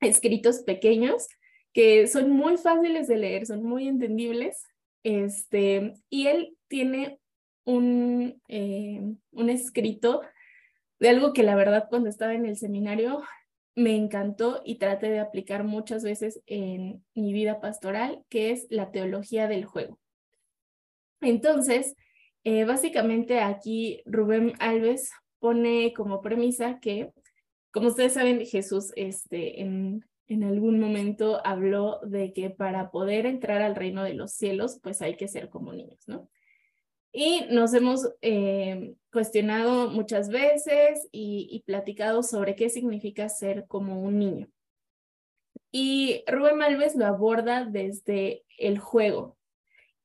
[0.01, 1.29] escritos pequeños
[1.73, 4.67] que son muy fáciles de leer, son muy entendibles
[5.03, 7.19] este, y él tiene
[7.65, 9.01] un, eh,
[9.33, 10.23] un escrito
[10.99, 13.23] de algo que la verdad cuando estaba en el seminario
[13.75, 18.91] me encantó y traté de aplicar muchas veces en mi vida pastoral, que es la
[18.91, 19.99] teología del juego.
[21.21, 21.95] Entonces,
[22.45, 27.11] eh, básicamente aquí Rubén Alves pone como premisa que,
[27.71, 33.63] como ustedes saben, Jesús este, en, en algún momento habló de que para poder entrar
[33.63, 36.31] al reino de los cielos, pues hay que ser como niños, ¿no?
[37.13, 44.01] Y nos hemos eh, cuestionado muchas veces y, y, platicado sobre qué significa ser como
[44.01, 44.49] un niño.
[45.73, 49.37] Y Rubén Malves lo aborda desde el juego.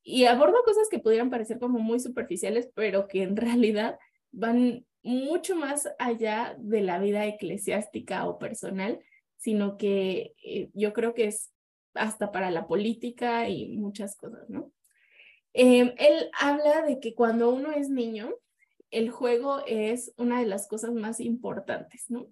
[0.02, 4.00] Y aborda cosas que pudieran parecer como muy superficiales, pero que en realidad
[4.32, 9.00] van mucho más allá de la vida eclesiástica o personal
[9.46, 11.52] sino que eh, yo creo que es
[11.94, 14.72] hasta para la política y muchas cosas, ¿no?
[15.54, 18.34] Em, él habla de que cuando uno es niño,
[18.90, 22.28] el juego es una de las cosas más importantes, ¿no?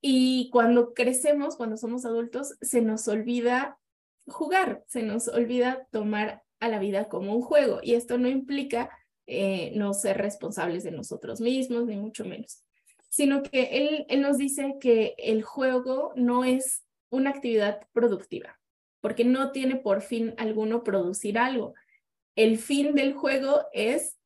[0.00, 3.78] Y cuando crecemos, cuando somos adultos, se nos olvida
[4.26, 7.78] jugar, se nos olvida tomar a la vida como un juego.
[7.80, 8.90] Y esto no implica
[9.28, 12.65] eh, no ser responsables de nosotros mismos, ni mucho menos
[13.16, 18.60] sino que él, él nos dice que el juego no es una actividad productiva,
[19.00, 21.72] porque no tiene por fin alguno producir algo.
[22.34, 24.18] El fin del juego es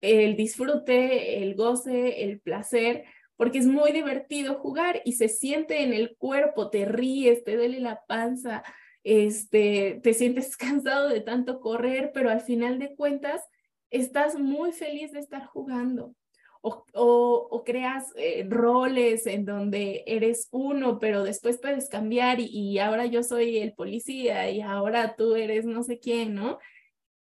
[0.00, 3.04] el disfrute, el goce, el placer,
[3.36, 7.80] porque es muy divertido jugar y se siente en el cuerpo, te ríes, te duele
[7.80, 8.62] la panza,
[9.02, 13.42] este, te sientes cansado de tanto correr, pero al final de cuentas
[13.90, 16.14] estás muy feliz de estar jugando
[16.62, 23.22] o, creas eh, roles en donde eres uno, pero después puedes cambiar y, ahora yo
[23.22, 26.58] soy el policía y ahora tú eres no sé quién, ¿no?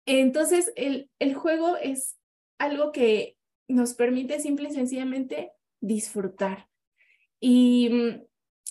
[0.06, 2.18] Entonces, el, el juego es
[2.58, 3.38] algo que
[3.68, 6.68] nos permite simple y sencillamente disfrutar.
[7.40, 8.24] Y mm,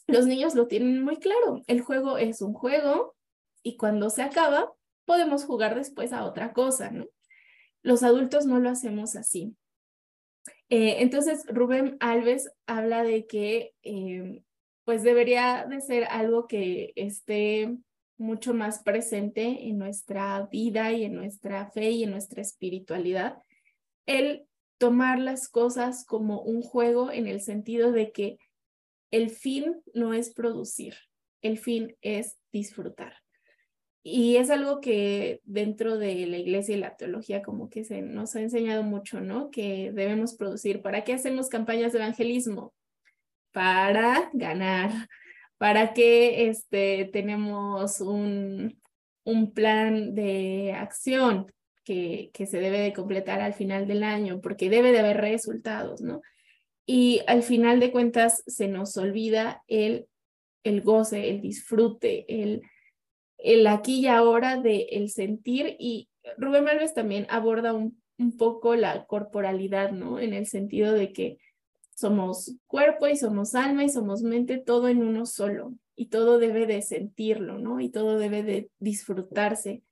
[0.08, 1.62] los niños lo tienen muy claro.
[1.66, 3.14] El juego es un juego
[3.62, 4.72] y cuando se acaba,
[5.04, 7.06] podemos jugar después a otra cosa, ¿no?
[7.82, 9.56] Los adultos no lo hacemos así.
[10.68, 14.42] Eh, entonces, Rubén Alves habla de que em,
[14.84, 17.76] pues debería de ser algo que esté
[18.16, 23.38] mucho más presente en nuestra vida y en nuestra fe y en nuestra espiritualidad.
[24.06, 24.46] El
[24.78, 28.38] tomar las cosas como un juego en el sentido de que
[29.10, 30.94] el fin no es producir,
[31.42, 33.14] el fin es disfrutar.
[34.02, 38.36] Y es algo que dentro de la iglesia y la teología como que se nos
[38.36, 39.50] ha enseñado mucho, ¿no?
[39.50, 40.82] Que debemos producir.
[40.82, 42.72] ¿Para qué hacemos campañas de evangelismo?
[43.52, 44.90] Para ganar.
[45.58, 48.80] ¿Para qué este, tenemos un,
[49.24, 51.52] un plan de acción
[51.84, 54.40] que, que se debe de completar al final del año?
[54.40, 56.22] Porque debe de haber resultados, ¿no?
[56.86, 60.06] Y al final de cuentas se nos olvida el,
[60.64, 62.62] el goce, el disfrute, el
[63.38, 68.74] el aquí y ahora de el sentir y Rubén Alves también aborda un, un poco
[68.74, 70.18] la corporalidad, ¿no?
[70.18, 71.38] En el sentido de que
[71.94, 76.66] somos cuerpo y somos alma y somos mente, todo en uno solo y todo debe
[76.66, 77.80] de sentirlo, ¿no?
[77.80, 79.82] Y todo debe de disfrutarse.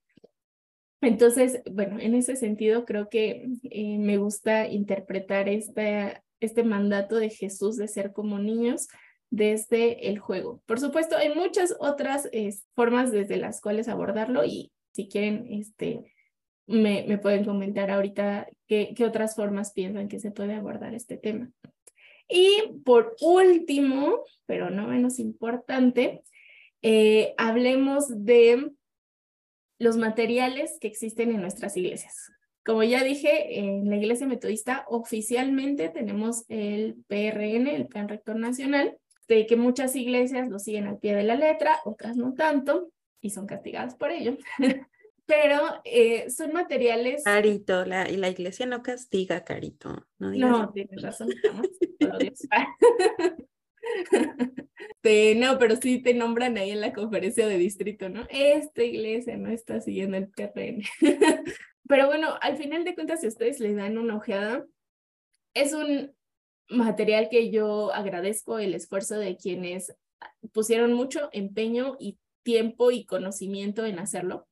[1.01, 7.31] Entonces, bueno, en ese sentido creo que eh, me gusta interpretar este, este mandato de
[7.31, 8.87] Jesús de ser como niños
[9.31, 10.63] desde el juego.
[10.67, 12.29] Por supuesto, hay muchas otras
[12.75, 16.01] formas desde las cuales abordarlo y si quieren, este,
[16.67, 21.17] me, me pueden comentar ahorita qué, qué otras formas piensan que se puede abordar este
[21.17, 21.51] tema.
[22.29, 26.23] Y por último, pero no menos importante,
[26.83, 28.73] eh, hablemos de
[29.79, 32.33] los materiales que existen en nuestras iglesias.
[32.65, 38.97] Como ya dije, en la iglesia metodista oficialmente tenemos el PRN, el Plan Rector Nacional,
[39.27, 43.47] que muchas iglesias lo siguen al pie de la letra, otras no tanto, y son
[43.47, 44.37] castigadas por ello.
[45.27, 47.25] Pero eh, son materiales.
[47.25, 50.07] Carito, la, y la iglesia no castiga, Carito.
[50.19, 51.29] No, no tienes razón,
[55.37, 58.25] no, pero sí te nombran ahí en la conferencia de distrito, ¿no?
[58.31, 60.85] Esta iglesia no está siguiendo el PRN.
[61.89, 64.65] pero bueno, al final de cuentas, si ustedes le dan una ojeada,
[65.55, 66.16] es un
[66.69, 69.95] material que yo agradezco el esfuerzo de quienes
[70.53, 74.47] pusieron mucho empeño y tiempo y conocimiento en hacerlo,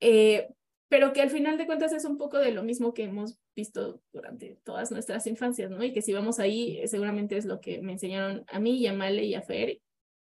[0.00, 0.48] eh,
[0.88, 4.00] pero que al final de cuentas es un poco de lo mismo que hemos visto
[4.12, 5.82] durante todas nuestras infancias, ¿no?
[5.82, 8.92] Y que si vamos ahí, seguramente es lo que me enseñaron a mí y a
[8.92, 9.80] Male y a Fer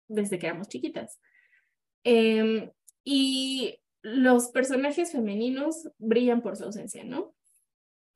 [0.08, 1.20] desde que éramos chiquitas.
[2.04, 2.72] Em,
[3.04, 7.36] y los personajes femeninos brillan por su ausencia, ¿no?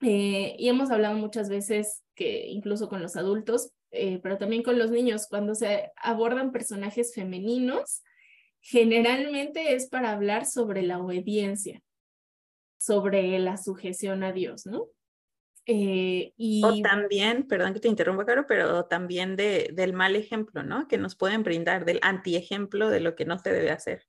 [0.02, 4.78] Eh, y hemos hablado muchas veces que incluso con los adultos, eh, pero también con
[4.78, 8.04] los niños, cuando se abordan personajes femeninos,
[8.60, 11.82] generalmente es para hablar sobre la obediencia,
[12.78, 14.88] sobre la sujeción a Dios, ¿no?
[15.66, 16.62] Eh, y...
[16.66, 20.90] O también, perdón que te interrumpa, Caro, pero también de, del mal ejemplo, ¿no?
[20.90, 24.06] Que nos pueden brindar, del antiejemplo de lo que no se debe hacer.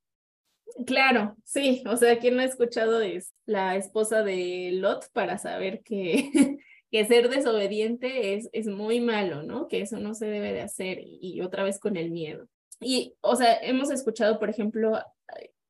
[0.84, 5.82] Claro, sí, o sea, quien no ha escuchado es la esposa de Lot para saber
[5.84, 6.58] que,
[6.90, 9.68] que ser desobediente es, es muy malo, ¿no?
[9.68, 12.48] Que eso no se debe de hacer y otra vez con el miedo.
[12.80, 14.98] Y, o sea, hemos escuchado, por ejemplo,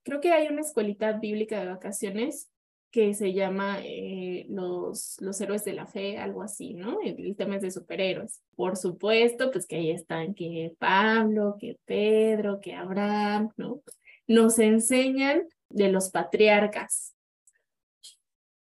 [0.03, 2.49] creo que hay una escuelita bíblica de vacaciones
[2.91, 7.01] que se llama eh, los, los héroes de la fe, algo así, ¿no?
[7.03, 8.41] El, el, tema es de superhéroes.
[8.57, 13.83] Por supuesto, pues que ahí están que Pablo, que Pedro, que Abraham, ¿no?
[14.31, 17.15] nos enseñan de los patriarcas,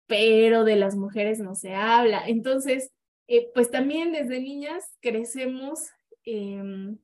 [0.07, 2.27] pero de las mujeres no se habla.
[2.27, 2.91] Entonces,
[3.27, 5.89] eh, pues también desde niñas crecemos
[6.23, 6.97] em,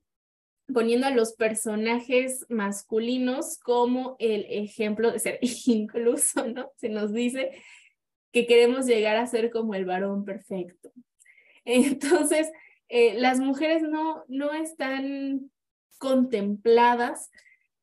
[0.72, 6.70] poniendo a los personajes masculinos como el ejemplo de ser incluso, ¿no?
[6.76, 7.50] Se nos dice
[8.32, 10.92] que queremos llegar a ser como el varón perfecto.
[11.64, 12.50] Entonces,
[12.88, 15.50] eh, las mujeres no, no están
[15.98, 17.30] contempladas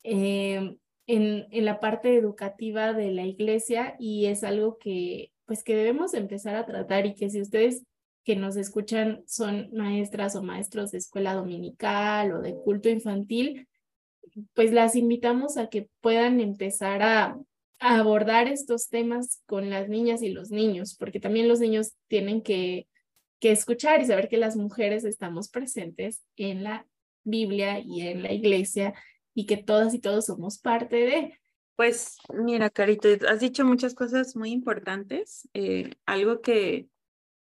[0.03, 0.78] Em,
[1.09, 6.13] en, en, la parte educativa de la iglesia y es algo que pues que debemos
[6.13, 7.81] empezar a tratar y que si ustedes
[8.23, 13.67] que nos escuchan son maestras o maestros de escuela dominical o de culto infantil,
[14.53, 17.39] pues las invitamos a que puedan empezar a,
[17.81, 22.87] abordar estos temas con las niñas y los niños, porque también los niños tienen que,
[23.39, 26.85] que escuchar y saber que las mujeres estamos presentes en la
[27.23, 28.93] Biblia y en la iglesia
[29.39, 31.39] y que todas y todos somos parte de.
[31.77, 35.47] Pues mira, Carito, has dicho muchas cosas muy importantes.
[35.53, 36.89] Eh, algo que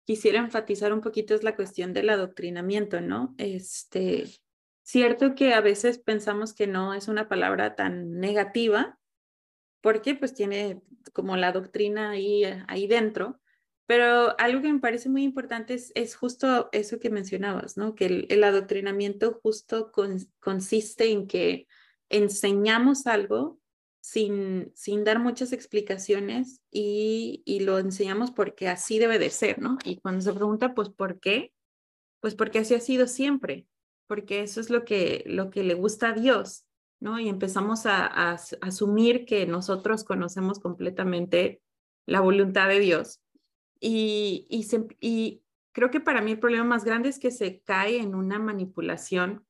[0.05, 3.35] quisiera enfatizar un poquito es la cuestión del adoctrinamiento, ¿no?
[3.39, 4.27] Este,
[4.83, 8.99] cierto que a veces pensamos que no es una palabra tan negativa,
[9.81, 10.83] porque pues tiene
[11.15, 13.41] como la doctrina ahí, ahí dentro,
[13.87, 17.95] Pero algo que me parece muy importante es, es justo eso que mencionabas, ¿no?
[17.95, 19.93] Que el, el adoctrinamiento justo
[20.41, 21.67] consiste en que
[22.09, 23.59] enseñamos algo
[24.01, 29.79] sin, sin dar muchas explicaciones y, y, lo enseñamos porque así debe de ser, ¿no?
[29.85, 31.53] Y cuando se pregunta, pues, ¿por qué?
[32.21, 33.67] Pues porque así ha sido siempre,
[34.07, 36.65] porque eso es lo que, lo que le gusta a Dios,
[37.01, 37.19] ¿no?
[37.19, 41.61] Y empezamos a, a, asumir que nosotros conocemos completamente
[42.07, 43.21] la voluntad de Dios
[43.81, 45.43] y, y, se, y
[45.73, 49.46] creo que para mí el problema más grande es que se cae en una manipulación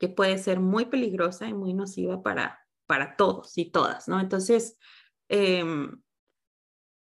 [0.00, 4.18] que puede ser muy peligrosa y muy nociva para, para todos y todas, ¿no?
[4.18, 4.78] Entonces,
[5.28, 5.62] eh,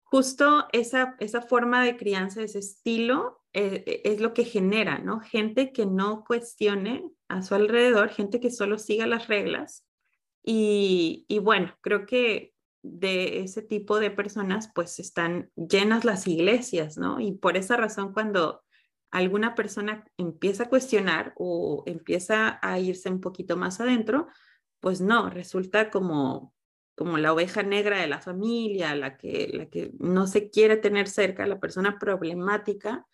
[0.05, 5.19] justo esa, esa forma de crianza, ese estilo, eh, es lo que genera, ¿no?
[5.19, 9.85] Gente que no cuestione a su alrededor, gente que solo siga las reglas.
[10.41, 16.97] Y, y bueno, creo que de ese tipo de personas, pues están llenas las iglesias,
[16.97, 17.19] ¿no?
[17.19, 18.64] Y por esa razón, cuando
[19.11, 24.27] alguna persona empieza a cuestionar o empieza a irse un poquito más adentro,
[24.79, 26.55] pues no, resulta como
[26.95, 31.07] como la oveja negra de la familia, la que, la que no se quiere tener
[31.07, 33.05] cerca, la persona problemática,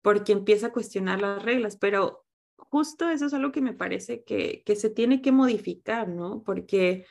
[0.00, 1.76] porque empieza a cuestionar las reglas.
[1.76, 2.24] Pero
[2.56, 6.44] justo eso es algo que me parece que, que se tiene que modificar, ¿no?
[6.44, 7.04] Porque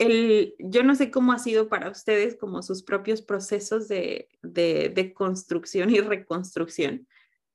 [0.00, 5.12] el, yo no sé cómo ha sido para ustedes como sus propios procesos de, de,
[5.14, 7.06] construcción y reconstrucción,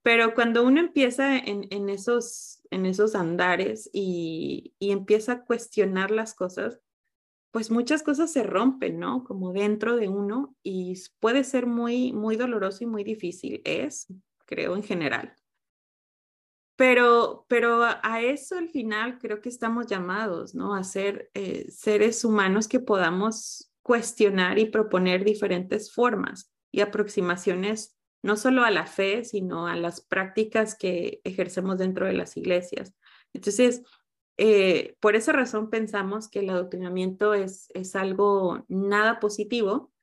[0.04, 6.12] pero cuando uno empieza en, en esos, en esos andares y, y, empieza a cuestionar
[6.12, 6.80] las cosas,
[7.50, 9.24] pues muchas cosas se rompen, ¿no?
[9.24, 14.06] Como dentro de uno y puede ser muy, muy doloroso y muy difícil, es,
[14.46, 15.36] creo, en general.
[16.76, 20.76] Pero, pero a eso al final creo que estamos llamados, ¿no?
[20.76, 28.36] A ser eh, seres humanos que podamos cuestionar y proponer diferentes formas y aproximaciones, no
[28.36, 32.94] solo a la fe, sino a las prácticas que ejercemos dentro de las iglesias.
[33.32, 33.84] Entonces,
[34.38, 39.94] eh, por esa razón pensamos que el adoctrinamiento es, es algo nada positivo,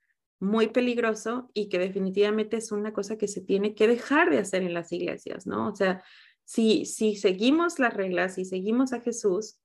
[0.41, 4.63] muy peligroso y que definitivamente es una cosa que se tiene que dejar de hacer
[4.63, 5.69] en las iglesias, ¿no?
[5.69, 6.03] O sea,
[6.45, 9.59] si, si seguimos las reglas, y seguimos a Jesús,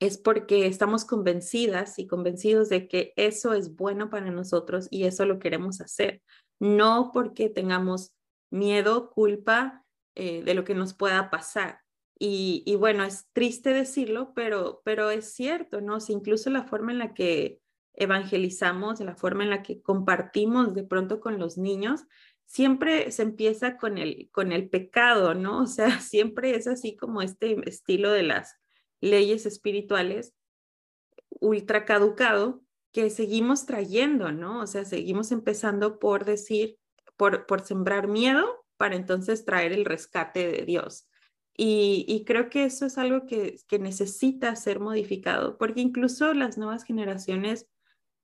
[0.00, 5.24] es porque estamos convencidas y convencidos de que eso es bueno para nosotros y eso
[5.24, 6.22] lo queremos hacer,
[6.60, 8.14] no porque tengamos
[8.50, 9.84] miedo, culpa
[10.14, 11.80] eh, de lo que nos pueda pasar.
[12.18, 16.00] Y, y, bueno, es triste decirlo, pero, pero es cierto, ¿no?
[16.00, 17.60] Si incluso la forma en la que
[17.94, 22.02] evangelizamos, la forma en la que compartimos de pronto con los niños,
[22.46, 25.62] siempre se empieza con el, con el pecado, ¿no?
[25.62, 28.56] O sea, siempre es así como este estilo de las
[29.00, 30.34] leyes espirituales
[31.40, 34.60] ultra caducado que seguimos trayendo, ¿no?
[34.60, 36.78] O sea, seguimos empezando por decir,
[37.16, 41.08] por, por sembrar miedo para entonces traer el rescate de Dios.
[41.56, 46.58] Y, y, creo que eso es algo que, que necesita ser modificado, porque incluso las
[46.58, 47.68] nuevas generaciones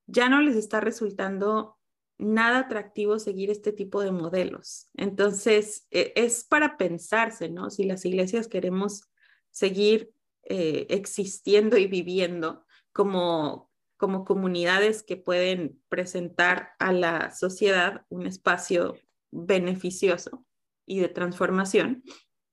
[0.06, 1.78] ya no les está resultando
[2.20, 4.88] nada atractivo seguir este tipo de modelos.
[4.94, 7.70] Entonces, e, es para pensarse, ¿no?
[7.70, 9.10] Si las iglesias queremos
[9.50, 10.12] seguir
[10.44, 18.96] eh, existiendo y viviendo como, como comunidades que pueden presentar a la sociedad un espacio
[19.30, 20.44] beneficioso
[20.86, 22.02] y de transformación,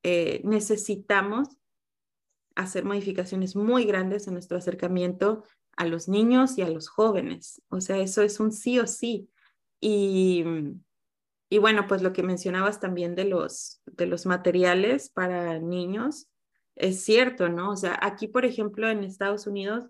[0.03, 1.49] eh, necesitamos
[2.55, 5.43] hacer modificaciones muy grandes en nuestro acercamiento
[5.75, 7.61] a los niños y a los jóvenes.
[7.69, 9.29] O sea, eso es un sí o sí.
[9.79, 10.43] Y,
[11.49, 16.27] y bueno, pues lo que mencionabas también de los, de los materiales para niños,
[16.75, 17.71] es cierto, ¿no?
[17.71, 19.85] O sea, aquí, por ejemplo, en Estados Unidos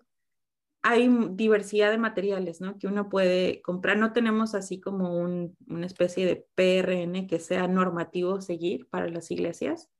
[0.82, 2.78] hay diversidad de materiales, ¿no?
[2.78, 3.96] Que uno puede comprar.
[3.98, 9.30] No tenemos así como un, una especie de PRN que sea normativo seguir para las
[9.30, 9.90] iglesias.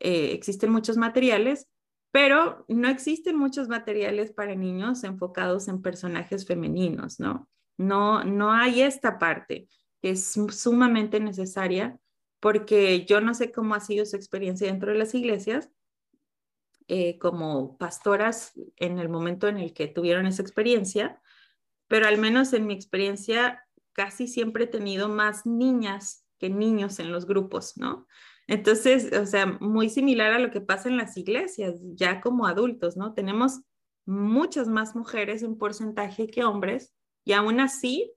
[0.00, 1.66] Eh, existen muchos materiales,
[2.12, 7.48] pero no existen muchos materiales para niños enfocados en personajes femeninos, ¿no?
[7.78, 9.68] No, no hay esta parte
[10.02, 11.98] que es sumamente necesaria
[12.40, 15.70] porque yo no sé cómo ha sido su experiencia dentro de las iglesias
[16.86, 21.20] eh, como pastoras en el momento en el que tuvieron esa experiencia,
[21.86, 27.12] pero al menos en mi experiencia casi siempre he tenido más niñas que niños en
[27.12, 28.06] los grupos, ¿no?
[28.46, 32.96] Entonces, o sea, muy similar a lo que pasa en las iglesias, ya como adultos,
[32.96, 33.12] ¿no?
[33.12, 33.60] Tenemos
[34.06, 36.94] muchas más mujeres en porcentaje que hombres,
[37.28, 38.10] y aún así,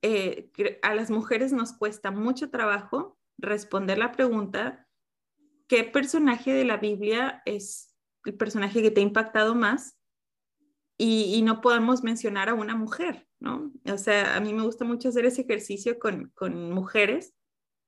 [0.00, 4.88] eh, a las mujeres nos cuesta mucho trabajo responder la pregunta,
[5.68, 9.98] ¿qué personaje de la Biblia es el personaje que te ha impactado más?
[10.96, 13.72] Y, no podemos mencionar a una mujer, ¿no?
[13.84, 17.34] O sea, a mí me gusta mucho hacer ese ejercicio con, con mujeres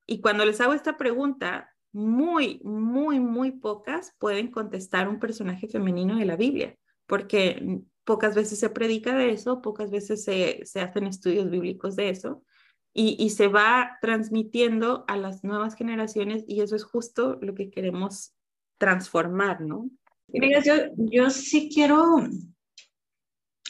[0.07, 6.17] y cuando les hago esta pregunta, muy, muy, muy pocas pueden contestar un personaje femenino
[6.17, 6.77] de la Biblia,
[7.07, 12.11] porque pocas veces se predica de eso, pocas veces se, se hacen estudios bíblicos de
[12.11, 12.45] eso,
[12.93, 17.71] y, y, se va transmitiendo a las nuevas generaciones y eso es justo lo que
[17.71, 18.35] queremos
[18.77, 19.89] transformar, ¿no?
[20.29, 22.29] Mira, yo, yo sí quiero,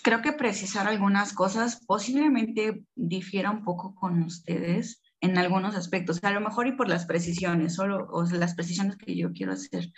[0.02, 6.32] creo que precisar algunas cosas, posiblemente difiera un poco con ustedes en algunos aspectos, a
[6.32, 9.92] lo mejor y por las precisiones, solo o las precisiones que yo quiero hacer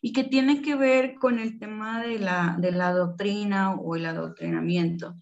[0.00, 4.06] y que tiene que ver con el tema de la, de la doctrina o el
[4.06, 5.14] adoctrinamiento.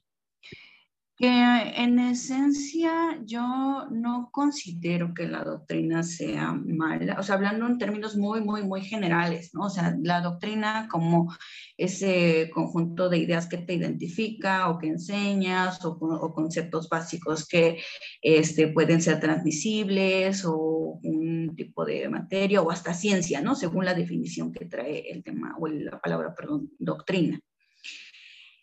[1.19, 7.77] Que en esencia yo no considero que la doctrina sea mala, o sea, hablando en
[7.77, 9.63] términos muy, muy, muy generales, ¿no?
[9.63, 11.35] O sea, la doctrina como
[11.77, 15.99] ese conjunto de ideas que te identifica o que enseñas o,
[16.33, 17.79] conceptos básicos que
[18.23, 23.57] este, pueden ser transmisibles o un tipo de materia o hasta ciencia, ¿no?
[23.57, 27.41] Según la definición que trae el tema o la palabra, perdón, doctrina.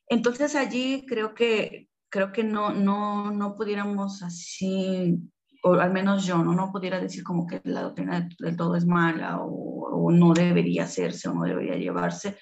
[0.08, 5.20] Entonces allí creo que creo que no, no, no pudiéramos así,
[5.64, 8.86] o al menos yo, no, no pudiera decir como que la doctrina del todo es
[8.86, 12.38] mala o, no debería hacerse o no debería llevarse,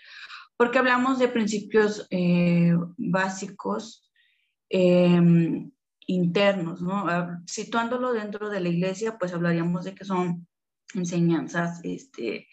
[0.57, 4.07] porque hablamos de principios eh, básicos
[4.69, 5.71] em,
[6.05, 7.07] internos, ¿no?
[7.07, 10.47] Ah, situándolo dentro de la iglesia, pues hablaríamos de que son
[10.93, 12.47] enseñanzas este,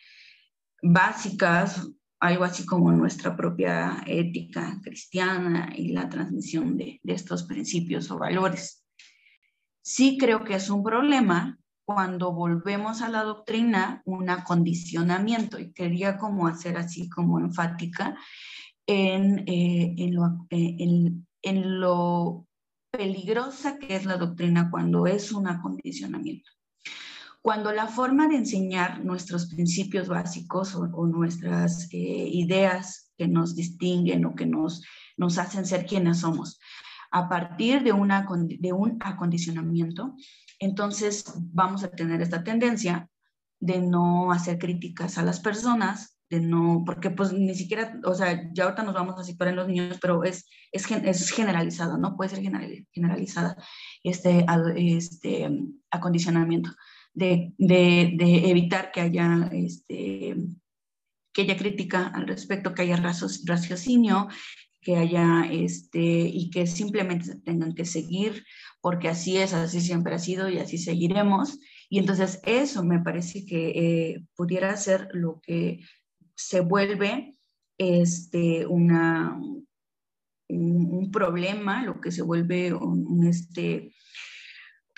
[0.81, 1.87] básicas
[2.21, 8.85] algo así como nuestra propia ética cristiana y la transmisión de, estos principios o valores.
[9.83, 16.19] Sí creo que es un problema cuando volvemos a la doctrina un acondicionamiento y quería
[16.19, 18.17] como hacer así como enfática
[18.87, 19.97] en, eh,
[20.51, 21.13] eh,
[21.43, 22.47] en lo
[22.91, 26.51] peligrosa que es la doctrina cuando es un acondicionamiento.
[27.43, 34.27] Cuando la forma de enseñar nuestros principios básicos o, nuestras eh, ideas que nos distinguen
[34.27, 34.85] o que nos,
[35.17, 36.61] nos hacen ser quienes somos,
[37.11, 40.15] a partir de, una, de un acondicionamiento,
[40.59, 43.09] entonces vamos a tener esta tendencia
[43.59, 48.51] de no hacer críticas a las personas, de no, porque pues ni siquiera, o sea,
[48.53, 52.17] ya ahorita nos vamos a situar en los niños, pero es, es, es generalizada, ¿no?
[52.17, 52.43] Puede ser
[52.93, 53.57] generalizada
[54.05, 55.51] este, este
[55.91, 56.71] acondicionamiento
[57.21, 60.35] de, evitar que haya, este,
[61.33, 64.29] que haya crítica al respecto, que haya raciocinio,
[64.81, 68.45] que haya este, y que simplemente tengan que seguir,
[68.81, 71.59] porque así es, así siempre ha sido y así seguiremos.
[71.89, 75.81] Y entonces eso me parece que eh, pudiera ser lo que
[76.35, 77.37] se vuelve
[77.77, 79.39] este, una,
[80.49, 83.93] un, problema, lo que se vuelve un, este,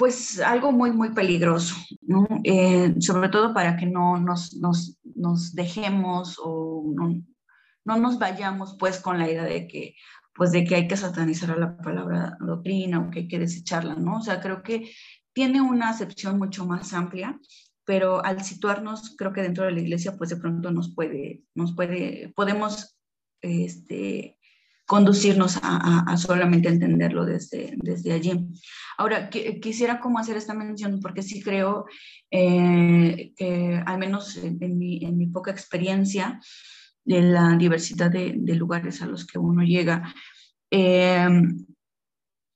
[0.03, 1.77] pues algo muy, muy peligroso.
[2.43, 4.51] Eh, sobre todo para que no nos,
[5.55, 7.23] dejemos o no,
[7.85, 9.95] no, nos vayamos pues con la idea de que
[10.35, 13.95] pues de que hay que satanizar a la palabra doctrina o que hay que desecharla,
[13.95, 14.17] ¿no?
[14.17, 14.91] O sea, creo que
[15.33, 17.39] tiene una acepción mucho más amplia,
[17.85, 21.77] pero al situarnos, creo que dentro de la iglesia, pues de pronto nos puede, nos
[21.77, 22.99] puede, podemos
[23.41, 24.37] este,
[24.93, 28.47] conducirnos a, solamente entenderlo desde, desde allí.
[28.99, 31.87] Ahora, quisiera como hacer esta mención porque sí creo
[32.31, 36.39] eh, que al menos en, mi, en, mi, poca experiencia
[37.07, 40.15] de la diversidad de, lugares a los que uno llega,
[40.71, 41.27] eh,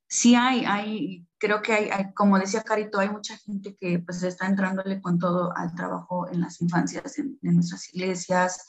[0.07, 4.47] sí hay, hay creo que hay, como decía Carito, hay mucha gente que pues está
[4.47, 8.67] entrándole con todo al trabajo en las infancias de nuestras iglesias,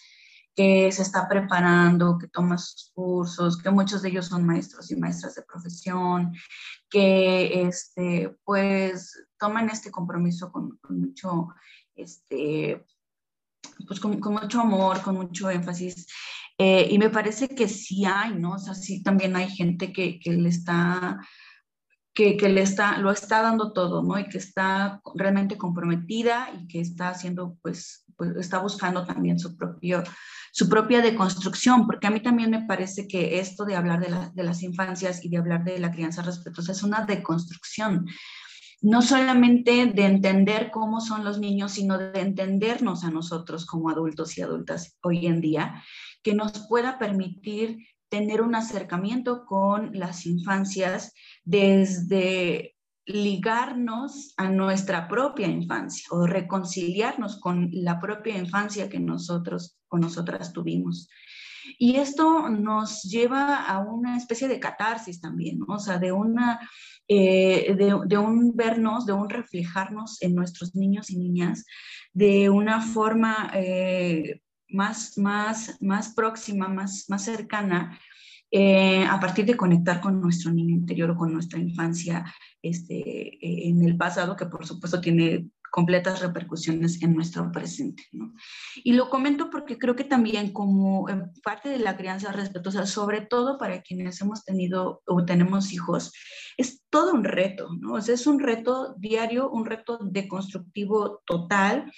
[0.57, 4.95] que se está preparando, que toma sus cursos, que muchos de ellos son maestros y
[4.95, 6.33] maestras de profesión,
[6.89, 11.49] que este, pues toman este compromiso con, mucho,
[11.95, 12.83] este,
[13.87, 16.07] pues con, mucho amor, con mucho énfasis.
[16.57, 18.53] Eh, y me parece que sí hay, ¿no?
[18.53, 21.19] O sea, sí también hay gente que, que le está
[22.15, 24.17] que, que, le está, lo está dando todo, ¿no?
[24.17, 29.55] Y que está realmente comprometida y que está haciendo, pues, pues está buscando también su
[29.55, 30.03] propio,
[30.57, 33.99] su propia deconstrucción, porque a mí también me parece que esto de hablar
[34.33, 38.07] de, las infancias y de hablar de la crianza respetuosa es una deconstrucción,
[38.81, 44.35] no solamente de entender cómo son los niños, sino de entendernos a nosotros como adultos
[44.39, 45.83] y adultas hoy en día,
[46.23, 47.77] que nos pueda permitir
[48.09, 52.76] tener un acercamiento con las infancias desde
[53.07, 60.51] ligarnos a nuestra propia infancia o reconciliarnos con la propia infancia que nosotros o nosotras
[60.51, 61.09] tuvimos.
[61.79, 66.59] Y esto nos lleva a una especie de catarsis también, o sea, de, una,
[67.07, 71.65] eh, de, un vernos, de un reflejarnos en nuestros niños y niñas
[72.13, 77.97] de una forma eh, más, más, más próxima, más, más cercana,
[78.51, 82.25] eh, a partir de conectar con nuestro niño interior o con nuestra infancia
[82.61, 88.03] este, en el pasado, que por supuesto tiene completas repercusiones en nuestro presente.
[88.11, 88.33] ¿no?
[88.83, 93.21] Y lo comento porque creo que también como eh, parte de la crianza respetuosa, sobre
[93.21, 96.13] todo para quienes hemos tenido o tenemos hijos,
[96.57, 97.93] es todo un reto, ¿no?
[97.93, 101.91] O es un reto diario, un reto deconstructivo total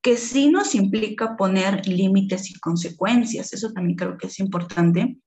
[0.00, 3.52] que sí nos implica poner límites y consecuencias.
[3.52, 5.18] Eso también creo que es importante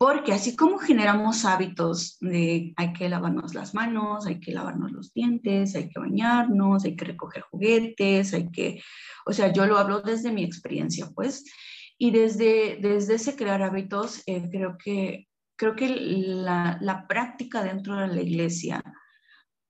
[0.00, 5.12] porque así como generamos hábitos de hay que lavarnos las manos, hay que lavarnos los
[5.12, 8.80] dientes, hay que bañarnos, hay que recoger juguetes, hay que,
[9.26, 11.44] o sea, yo lo hablo desde mi experiencia, pues,
[11.98, 17.96] y desde, desde ese crear hábitos, eh, creo que, creo que la, la práctica dentro
[17.96, 18.82] de la iglesia,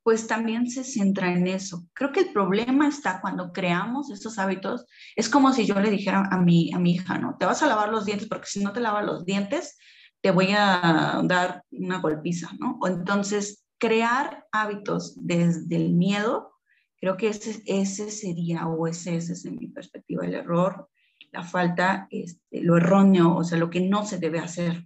[0.04, 1.88] pues también se centra en eso.
[1.92, 6.28] Creo que el problema está cuando creamos estos hábitos, es como si yo le dijera
[6.30, 7.36] a mi, a mi hija, ¿no?
[7.36, 9.76] Te vas a lavar los dientes porque si no te lavas los dientes,
[10.22, 12.78] te voy a dar una golpiza, ¿no?
[12.80, 16.52] O entonces, crear hábitos desde el miedo,
[17.00, 20.88] creo que ese, ese sería, o ese, ese es en mi perspectiva, el error,
[21.32, 24.84] la falta, este, lo erróneo, o sea, lo que no se debe hacer.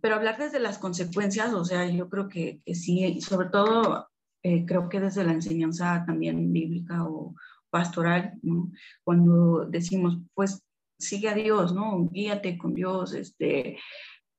[0.00, 4.08] pero hablar desde las consecuencias, o sea, yo creo que, que sí, sobre todo
[4.42, 7.34] eh, creo que desde la enseñanza también bíblica o
[7.70, 8.70] pastoral, ¿no?
[9.04, 10.62] cuando decimos, pues
[11.02, 12.08] sigue a Dios, ¿no?
[12.10, 13.78] Guíate con Dios, este,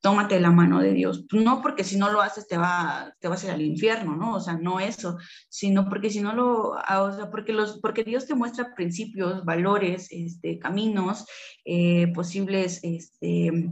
[0.04, 1.26] tómate la mano de Dios.
[1.32, 4.36] No porque si no lo haces te va, te vas a ir al infierno, ¿no?
[4.36, 5.18] O sea, no eso,
[5.50, 9.46] sino porque si no lo, ah, o sea, porque, los, porque Dios te muestra principios,
[9.46, 11.26] valores, este, caminos,
[11.64, 13.72] eh, posibles, este,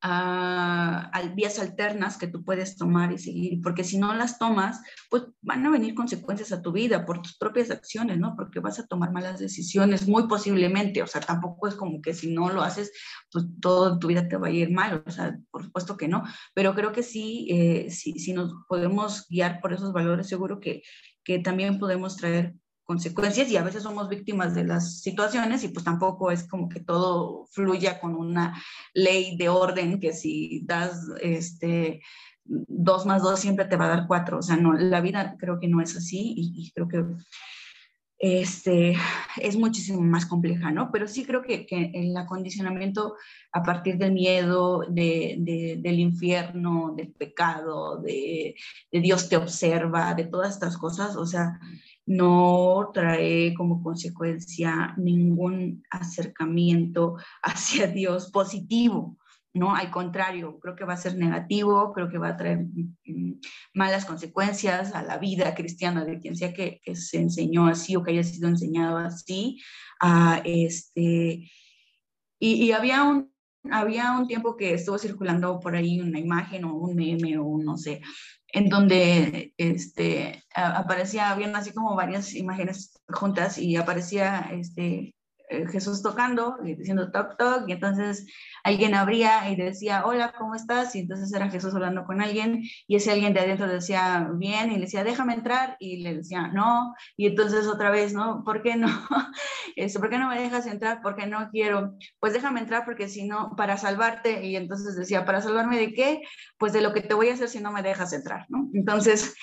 [0.00, 4.80] a, vías alternas que tú puedes tomar y seguir, porque si no las tomas,
[5.10, 8.34] pues van a venir consecuencias a tu vida por tus propias acciones, ¿no?
[8.36, 12.32] Porque vas a tomar malas decisiones, muy posiblemente, o sea, tampoco es como que si
[12.32, 12.92] no lo haces,
[13.30, 16.22] pues toda tu vida te va a ir mal, o sea, por supuesto que no,
[16.54, 20.82] pero creo que sí, eh, si nos podemos guiar por esos valores, seguro que,
[21.24, 22.54] que también podemos traer
[22.88, 26.80] consecuencias y a veces somos víctimas de las situaciones y pues tampoco es como que
[26.80, 28.58] todo fluya con una
[28.94, 32.00] ley de orden que si das este
[32.44, 35.60] dos más dos siempre te va a dar cuatro, o sea, no, la vida creo
[35.60, 37.04] que no es así y, creo que
[38.20, 38.96] este,
[39.36, 40.90] es muchísimo más compleja, ¿no?
[40.90, 43.16] Pero sí creo que, que el acondicionamiento
[43.52, 48.54] a partir del miedo, de, del infierno, del pecado, de,
[48.90, 51.60] de Dios te observa, de todas estas cosas, o sea,
[52.08, 59.18] no trae como consecuencia ningún acercamiento hacia Dios positivo,
[59.52, 59.76] ¿no?
[59.76, 63.40] Al contrario, creo que va a ser negativo, creo que va a traer mm,
[63.74, 68.12] malas consecuencias a la vida cristiana de quien sea que, se enseñó así o que
[68.12, 69.60] haya sido enseñado así.
[70.00, 71.50] A este,
[72.40, 73.30] y, había un
[73.70, 77.76] había un tiempo que estuvo circulando por ahí una imagen o un meme o no
[77.76, 78.00] sé,
[78.52, 85.14] en donde este, aparecía, habían así como varias imágenes juntas y aparecía este,
[85.70, 88.26] Jesús tocando y diciendo toc toc y entonces
[88.64, 92.96] alguien abría y decía hola cómo estás y entonces era Jesús hablando con alguien y
[92.96, 96.94] ese alguien de adentro decía bien y le decía déjame entrar y le decía no
[97.16, 98.88] y entonces otra vez no ¿por qué no?
[99.76, 101.00] Este, ¿por qué no me dejas entrar?
[101.02, 101.94] porque no quiero?
[102.20, 106.22] pues déjame entrar porque si no para salvarte y entonces decía para salvarme de qué?
[106.58, 108.68] pues de lo que te voy a hacer si no me dejas entrar ¿no?
[108.74, 109.34] entonces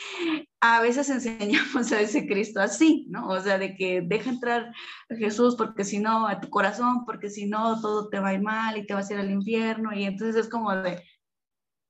[0.65, 3.27] a veces enseñamos a ese Cristo así, ¿no?
[3.29, 4.71] O sea, de que deja entrar
[5.09, 8.33] a Jesús porque si no, a tu corazón, porque si no, todo te va a
[8.33, 9.93] ir mal y te vas a ir al infierno.
[9.93, 11.03] Y entonces es como de,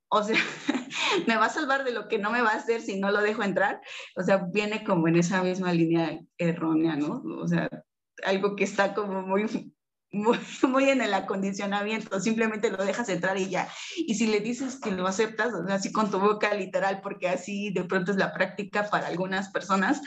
[0.09, 0.37] o sea,
[1.27, 3.21] me va a salvar de lo que no me va a hacer si no lo
[3.21, 3.81] dejo entrar.
[4.15, 7.23] O sea, viene como en esa misma línea errónea, ¿no?
[7.41, 7.69] O sea,
[8.23, 9.73] algo que está como muy
[10.15, 10.39] muy,
[10.89, 13.67] en el acondicionamiento, simplemente lo dejas entrar y ya.
[13.97, 17.71] Y si le dices que lo aceptas, o así con tu boca literal, porque así
[17.71, 20.01] de pronto es la práctica para algunas personas,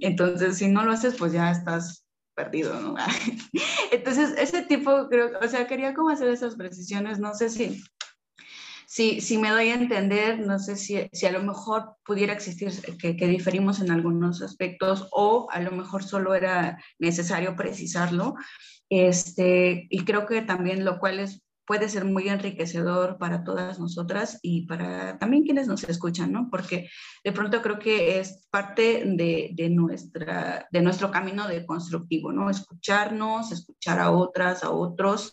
[0.00, 2.07] entonces si no lo haces, pues ya estás
[2.38, 2.94] perdido, ¿no?
[3.90, 7.82] Entonces, ese tipo, creo, o sea, quería como hacer esas precisiones, no sé si,
[8.86, 12.70] si, si me doy a entender, no sé si, si a lo mejor pudiera existir
[12.96, 18.36] que, que, diferimos en algunos aspectos o a lo mejor solo era necesario precisarlo,
[18.88, 24.40] este, y creo que también lo cual es puede ser muy enriquecedor para todas nosotras
[24.42, 26.48] y para también quienes nos escuchan, ¿no?
[26.50, 26.88] Porque
[27.22, 32.48] de pronto creo que es parte de, de, nuestra, de nuestro camino de constructivo, ¿no?
[32.48, 35.30] Escucharnos, escuchar a otras, a otros.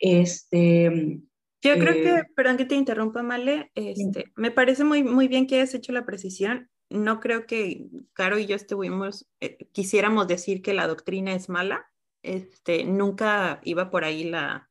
[0.00, 1.20] Este,
[1.62, 5.46] yo creo que, eh, perdón que te interrumpa, Male, este, me parece muy, muy bien
[5.46, 6.68] que hayas hecho la precisión.
[6.90, 11.86] No creo que Caro y yo estuvimos, eh, quisiéramos decir que la doctrina es mala.
[12.24, 14.67] Este, nunca iba por ahí la,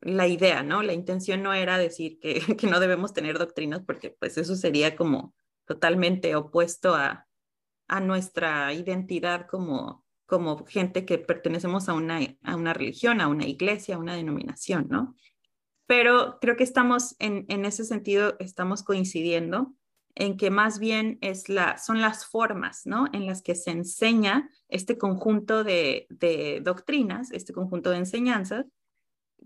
[0.00, 0.82] la idea, ¿no?
[0.82, 4.96] La intención no era decir que, que, no debemos tener doctrinas porque pues eso sería
[4.96, 5.34] como
[5.66, 7.26] totalmente opuesto a,
[7.88, 13.46] a nuestra identidad como, como gente que pertenecemos a una, a una religión, a una
[13.46, 15.14] iglesia, a una denominación, ¿no?
[15.86, 19.74] Pero creo que estamos en, en ese sentido, estamos coincidiendo
[20.14, 23.06] en que más bien es la, son las formas ¿no?
[23.12, 28.66] en las que se enseña este conjunto de, de doctrinas, este conjunto de enseñanzas,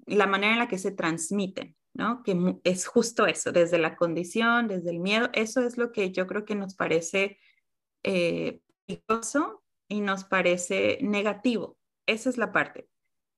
[0.07, 2.23] la manera en la que se transmiten, ¿no?
[2.23, 6.27] Que es justo eso, desde la condición, desde el miedo, eso es lo que yo
[6.27, 7.39] creo que nos parece
[8.03, 11.79] eh, peligroso y nos parece negativo.
[12.07, 12.89] Esa es la parte.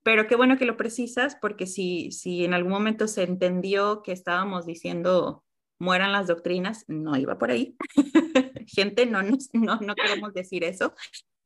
[0.02, 4.12] Pero qué bueno que lo precisas, porque si, si en algún momento se entendió que
[4.12, 5.44] estábamos diciendo
[5.78, 7.76] mueran las doctrinas, no iba por ahí.
[8.66, 9.36] Gente, no, no,
[9.80, 10.94] no queremos decir eso,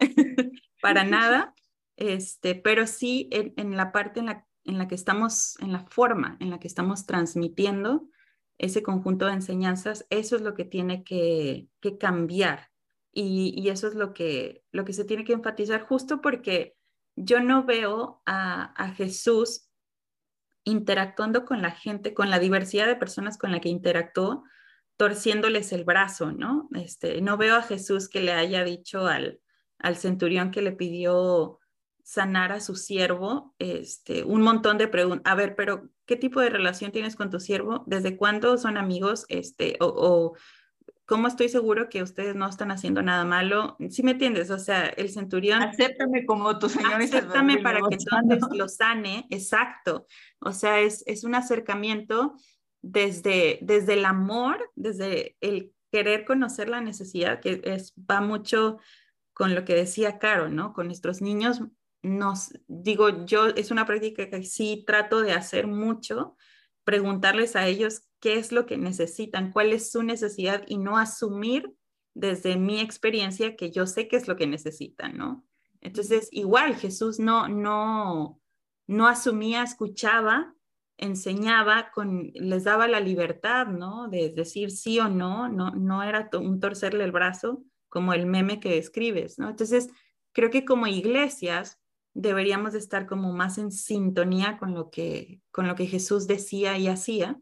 [0.82, 1.54] para nada.
[1.96, 5.86] Este, pero sí en, en, la parte en la en la que estamos, en la
[5.88, 8.06] forma en la que estamos transmitiendo
[8.58, 12.70] ese conjunto de enseñanzas, eso es lo que tiene que, cambiar.
[13.12, 16.76] Y, eso es lo que, lo que se tiene que enfatizar justo porque
[17.16, 19.70] yo no veo a, Jesús
[20.64, 24.44] interactuando con la gente, con la diversidad de personas con la que interactuó,
[24.98, 26.68] torciéndoles el brazo, ¿no?
[26.74, 29.40] Este, no veo a Jesús que le haya dicho al,
[29.78, 31.58] al centurión que le pidió
[32.08, 35.30] sanar a su siervo, este, un montón de preguntas.
[35.30, 37.84] A ver, pero ¿qué tipo de relación tienes con tu siervo?
[37.86, 39.26] ¿Desde cuándo son amigos?
[39.28, 40.34] Este, o,
[41.04, 43.76] ¿cómo estoy seguro que ustedes no están haciendo nada malo?
[43.90, 44.48] ¿Sí me entiendes?
[44.50, 45.62] O sea, el centurión...
[45.62, 46.94] Acéptame como tu señor.
[46.94, 50.06] Acéptame para que entonces lo sane, exacto.
[50.40, 52.36] O sea, es, es un acercamiento
[52.80, 58.78] desde, desde el amor, desde el querer conocer la necesidad, que es, va mucho
[59.34, 60.72] con lo que decía Caro, ¿no?
[60.72, 61.60] Con nuestros niños
[62.02, 66.36] nos, digo, yo es una práctica que sí trato de hacer mucho,
[66.84, 71.74] preguntarles a ellos qué es lo que necesitan, cuál es su necesidad y no asumir
[72.14, 75.44] desde mi experiencia que yo sé qué es lo que necesitan, ¿no?
[75.80, 78.40] Entonces, igual Jesús no, no,
[78.86, 80.54] no asumía, escuchaba,
[80.96, 84.08] enseñaba, con, les daba la libertad, ¿no?
[84.08, 88.58] De decir sí o no, no, no era un torcerle el brazo como el meme
[88.58, 89.48] que describes, ¿no?
[89.48, 89.88] Entonces,
[90.32, 91.80] creo que como iglesias
[92.20, 96.88] deberíamos estar como más en sintonía con lo que, con lo que Jesús decía y
[96.88, 97.40] hacía.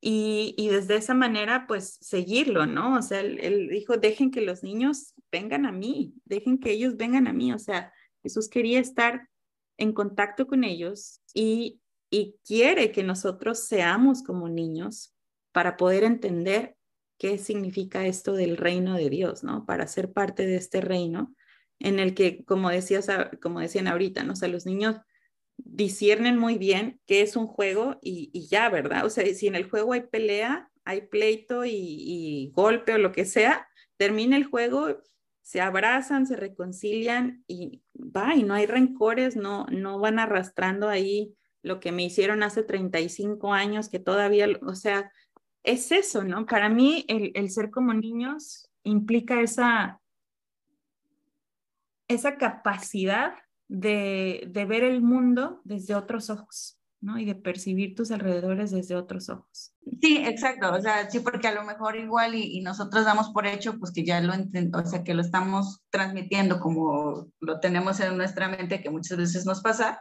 [0.00, 2.96] Y, y desde esa manera, pues seguirlo, ¿no?
[2.96, 7.26] O sea, él, dijo, dejen que los niños vengan a mí, dejen que ellos vengan
[7.26, 7.52] a mí.
[7.52, 7.92] O sea,
[8.22, 9.28] Jesús quería estar
[9.76, 15.12] en contacto con ellos y, y quiere que nosotros seamos como niños
[15.50, 16.76] para poder entender
[17.18, 19.66] qué significa esto del reino de Dios, ¿no?
[19.66, 21.34] Para ser parte de este reino
[21.78, 23.08] en el que, como, decías,
[23.40, 24.34] como decían ahorita, ¿no?
[24.34, 24.96] O los niños
[25.58, 29.04] disciernen muy bien qué es un juego y, ya, ¿verdad?
[29.04, 33.24] O sea, si en el juego hay pelea, hay pleito y, golpe o lo que
[33.24, 34.98] sea, termina el juego,
[35.42, 41.34] se abrazan, se reconcilian y va, y no hay rencores, no, no van arrastrando ahí
[41.62, 45.10] lo que me hicieron hace 35 años, que todavía, o sea,
[45.64, 46.46] es eso, ¿no?
[46.46, 50.00] Para mí el ser como niños implica esa,
[52.08, 53.34] esa capacidad
[53.68, 57.18] de, ver el mundo desde otros ojos, ¿no?
[57.18, 59.74] Y de percibir tus alrededores desde otros ojos.
[60.00, 63.78] Sí, exacto, o sea, sí, porque a lo mejor igual y, nosotros damos por hecho,
[63.78, 68.48] pues que ya lo o sea, que lo estamos transmitiendo como lo tenemos en nuestra
[68.48, 70.00] mente, que muchas veces nos pasa,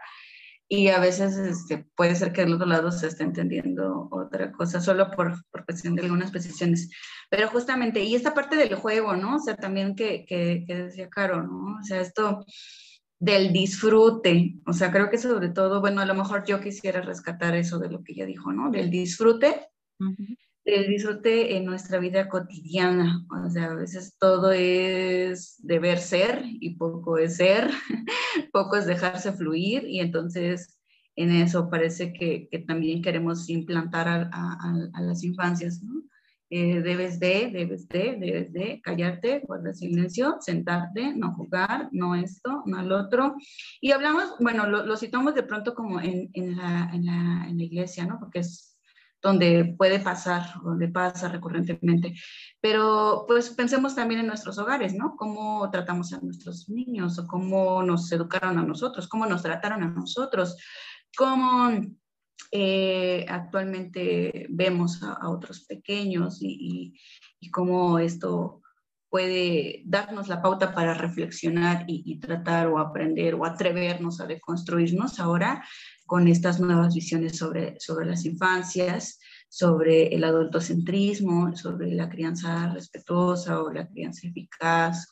[0.67, 4.81] y a veces este, puede ser que del otro lado se esté entendiendo otra cosa,
[4.81, 6.89] solo por, por cuestión de algunas posiciones.
[7.29, 9.35] Pero justamente, y esta parte del juego, ¿no?
[9.35, 11.77] O sea, también que, que, decía Caro, ¿no?
[11.79, 12.43] O sea, esto
[13.19, 17.55] del disfrute, o sea, creo que sobre todo, bueno, a lo mejor yo quisiera rescatar
[17.55, 18.71] eso de lo que ella dijo, ¿no?
[18.71, 19.67] Del disfrute,
[20.65, 26.75] del disfrute en nuestra vida cotidiana, o sea, a veces todo es deber ser y
[26.75, 27.69] poco es ser,
[28.51, 30.77] poco es dejarse fluir y entonces
[31.15, 36.01] en eso parece que, que también queremos implantar a, a, a, las infancias, ¿no?
[36.49, 42.63] eh, debes de, debes de, debes de callarte, guardar silencio, sentarte, no jugar, no esto,
[42.65, 43.35] no al otro.
[43.81, 47.57] Y hablamos, bueno, lo, lo citamos de pronto como en, en, la, en, la, en
[47.57, 48.19] la iglesia, ¿no?
[48.19, 48.74] Porque es
[49.25, 52.13] donde puede pasar, donde pasa recurrentemente.
[52.61, 55.15] Pero pues pensemos también en nuestros hogares, ¿no?
[55.15, 59.87] Cómo tratamos a nuestros niños o cómo nos educaron a nosotros, cómo nos trataron a
[59.87, 60.55] nosotros,
[61.17, 61.71] cómo
[62.51, 66.93] eh, actualmente vemos a, otros pequeños y,
[67.39, 68.61] y, cómo esto
[69.09, 75.19] puede darnos la pauta para reflexionar y, y, tratar o aprender o atrevernos a deconstruirnos
[75.19, 75.63] ahora
[76.05, 83.61] con estas nuevas visiones sobre, sobre las infancias, sobre el adultocentrismo, sobre la crianza respetuosa
[83.61, 85.07] o la crianza eficaz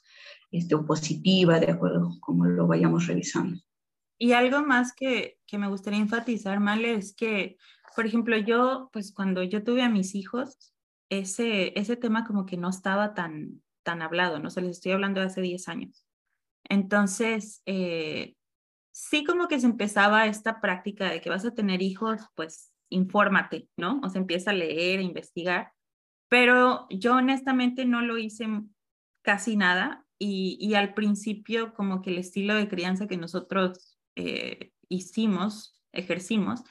[0.51, 3.59] este, o positiva, de acuerdo como lo vayamos revisando.
[4.17, 7.57] Y algo más que, que me gustaría enfatizar, Male, es que,
[7.95, 10.73] por ejemplo, yo, pues cuando yo tuve a mis hijos,
[11.09, 14.49] ese, ese tema como que no estaba tan, tan hablado, ¿no?
[14.49, 16.05] se les estoy hablando de hace 10 años.
[16.69, 18.35] Entonces, eh,
[18.93, 23.67] sí como que se empezaba esta práctica de que vas a tener hijos, pues infórmate,
[23.75, 23.99] ¿no?
[24.03, 25.73] O sea, empieza a leer, a investigar,
[26.29, 28.47] pero yo honestamente no lo hice
[29.23, 35.81] casi nada y, al principio como que el estilo de crianza que nosotros eh, hicimos,
[35.91, 36.63] ejercimos,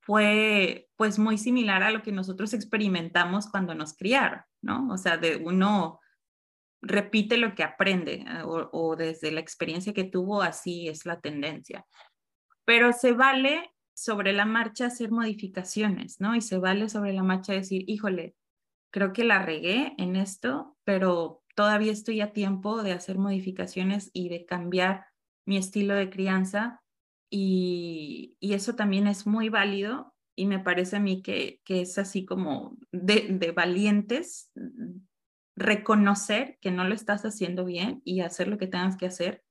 [0.00, 4.88] fue pues muy similar a lo que nosotros experimentamos cuando nos criaron, ¿no?
[4.90, 6.00] O sea, de uno
[6.82, 11.84] repite lo que aprende eh, o, desde la experiencia que tuvo, así es la tendencia.
[12.64, 16.36] Pero se vale sobre la marcha hacer modificaciones, ¿no?
[16.36, 18.36] Y se vale sobre la marcha decir, híjole,
[18.90, 24.28] creo que la regué en esto, pero todavía estoy a tiempo de hacer modificaciones y
[24.28, 25.06] de cambiar
[25.44, 26.82] mi estilo de crianza.
[27.30, 32.24] Y, eso también es muy válido y me parece a mí que, que es así
[32.24, 34.50] como de, de valientes
[35.58, 39.42] reconocer que no lo estás haciendo bien y hacer lo que tengas que hacer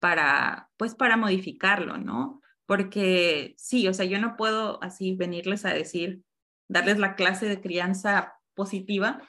[0.00, 2.40] para, pues, para modificarlo, ¿no?
[2.66, 6.22] Porque sí, o sea, yo no puedo así venirles a decir,
[6.68, 9.20] darles la clase de crianza positiva,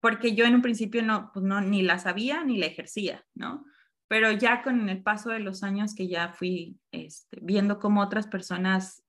[0.00, 3.64] porque yo en un principio no, pues no, ni la sabía ni la ejercía, ¿no?
[4.08, 8.26] Pero ya con el paso de los años que ya fui este, viendo cómo otras
[8.26, 9.02] personas,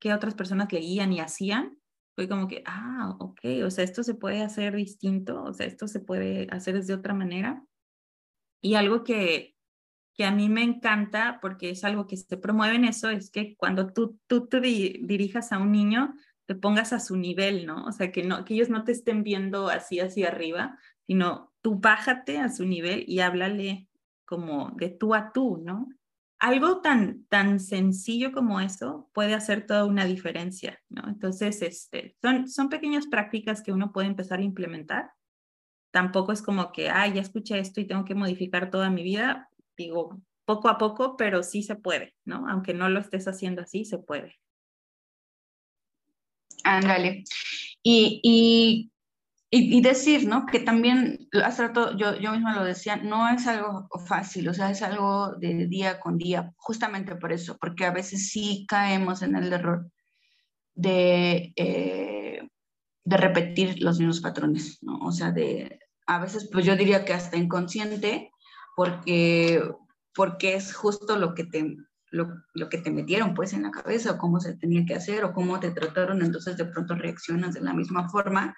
[0.00, 1.78] qué otras personas leían y hacían,
[2.16, 5.86] fue como que, ah, ok, o sea, esto se puede hacer distinto, o sea, esto
[5.86, 7.62] se puede hacer desde otra manera.
[8.62, 9.54] Y algo que,
[10.14, 13.54] que a mí me encanta, porque es algo que se promueve en eso, es que
[13.56, 16.14] cuando tú, tú te dirijas a un niño,
[16.46, 17.84] te pongas a su nivel, ¿no?
[17.84, 21.78] O sea, que, no, que ellos no te estén viendo así hacia arriba, sino tú
[21.78, 23.88] bájate a su nivel y háblale
[24.24, 25.90] como de tú a tú, ¿no?
[26.38, 31.08] Algo tan, tan sencillo como eso puede hacer toda una diferencia, ¿no?
[31.08, 35.10] Entonces, este, son, son pequeñas prácticas que uno puede empezar a implementar.
[35.92, 39.48] Tampoco es como que, ah, ya escuché esto y tengo que modificar toda mi vida.
[39.76, 42.46] Digo, poco a poco, pero sí se puede, ¿no?
[42.48, 44.36] Aunque no lo estés haciendo así, se puede.
[46.64, 47.24] Ándale.
[47.82, 48.90] Y, y
[49.48, 50.44] y, decir, ¿no?
[50.44, 54.70] Que también, hace rato yo, yo misma lo decía, no es algo fácil, o sea,
[54.70, 59.36] es algo de día con día, justamente por eso, porque a veces sí caemos en
[59.36, 59.88] el error
[60.74, 62.48] de, eh,
[63.04, 64.98] de repetir los mismos patrones, ¿no?
[64.98, 68.32] O sea, de, a veces, pues yo diría que hasta inconsciente,
[68.74, 69.62] porque,
[70.12, 71.76] porque es justo lo que te,
[72.10, 75.24] lo, lo, que te metieron pues en la cabeza o cómo se tenía que hacer
[75.24, 78.56] o cómo te trataron, entonces de pronto reaccionas de la misma forma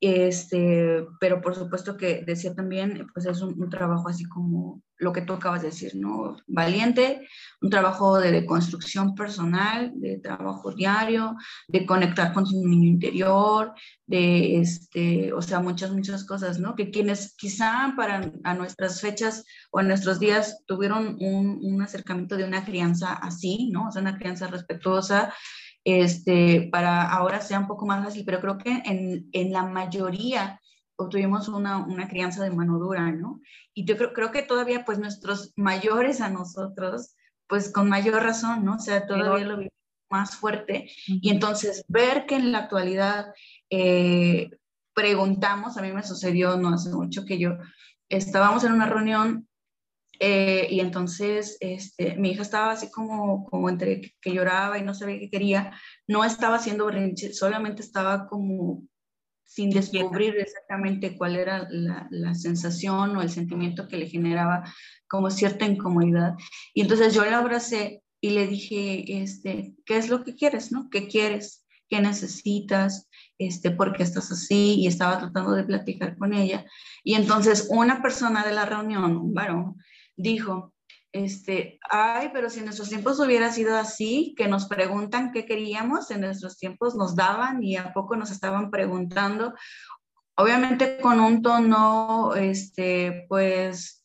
[0.00, 5.22] este, pero por supuesto que decía también, pues es un, trabajo así como lo que
[5.22, 6.36] tú acabas de decir, ¿no?
[6.46, 7.26] Valiente,
[7.60, 11.34] un trabajo de construcción personal, de trabajo diario,
[11.68, 13.72] de conectar con su niño interior,
[14.06, 16.74] de, este, o sea, muchas, muchas cosas, ¿no?
[16.74, 22.36] Que quienes quizá para a nuestras fechas o en nuestros días tuvieron un, un acercamiento
[22.36, 23.88] de una crianza así, ¿no?
[23.88, 25.32] O sea, una crianza respetuosa,
[25.86, 30.60] este, para ahora sea un poco más fácil, pero creo que en, en la mayoría
[30.96, 33.40] obtuvimos una, una, crianza de mano dura, ¿no?
[33.72, 37.14] Y yo creo, creo que todavía, pues, nuestros mayores a nosotros,
[37.46, 38.74] pues, con mayor razón, ¿no?
[38.74, 39.72] O sea, todavía lo vivimos
[40.10, 40.90] más fuerte.
[41.06, 43.32] Y entonces, ver que en la actualidad
[43.70, 44.50] eh,
[44.92, 47.58] preguntamos, a mí me sucedió no hace mucho que yo
[48.08, 49.46] estábamos en una reunión
[50.20, 54.94] eh, y entonces este, mi hija estaba así como, como entre que, lloraba y no
[54.94, 55.72] sabía qué quería.
[56.06, 58.82] No estaba haciendo berrinche, solamente estaba como
[59.44, 64.64] sin descubrir exactamente cuál era la, la, sensación o el sentimiento que le generaba
[65.08, 66.34] como cierta incomodidad.
[66.74, 70.90] Y entonces yo la abracé y le dije, este, ¿qué es lo que quieres, no?
[70.90, 71.66] ¿Qué quieres?
[71.88, 73.08] ¿qué necesitas?
[73.38, 74.76] Este, ¿Por qué estás así?
[74.80, 76.64] Y estaba tratando de platicar con ella.
[77.04, 79.76] Y entonces una persona de la reunión, un varón,
[80.16, 80.72] dijo,
[81.12, 86.10] este, ay, pero si en nuestros tiempos hubiera sido así, que nos preguntan qué queríamos,
[86.10, 89.54] en nuestros tiempos nos daban y a poco nos estaban preguntando,
[90.36, 94.04] obviamente con un tono, este, pues,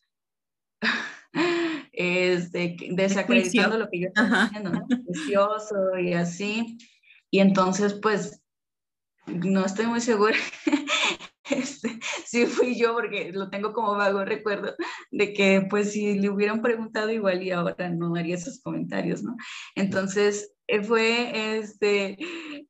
[1.91, 4.87] este, desacreditando lo que yo estaba diciendo, ¿no?
[4.87, 6.77] Precioso y así.
[7.29, 8.41] Y entonces, pues,
[9.27, 10.37] no estoy muy segura
[11.57, 14.75] este, sí fui yo, porque lo tengo como vago recuerdo
[15.11, 19.35] de que pues si le hubieran preguntado igual y ahora no haría esos comentarios, ¿no?
[19.75, 22.17] Entonces eh, fue, este,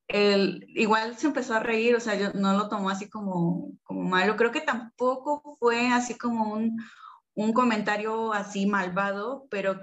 [0.08, 4.02] el, igual se empezó a reír, o sea, yo no lo tomó así como, como
[4.10, 6.82] malo, creo que tampoco fue así como un,
[7.36, 9.80] un comentario así malvado, pero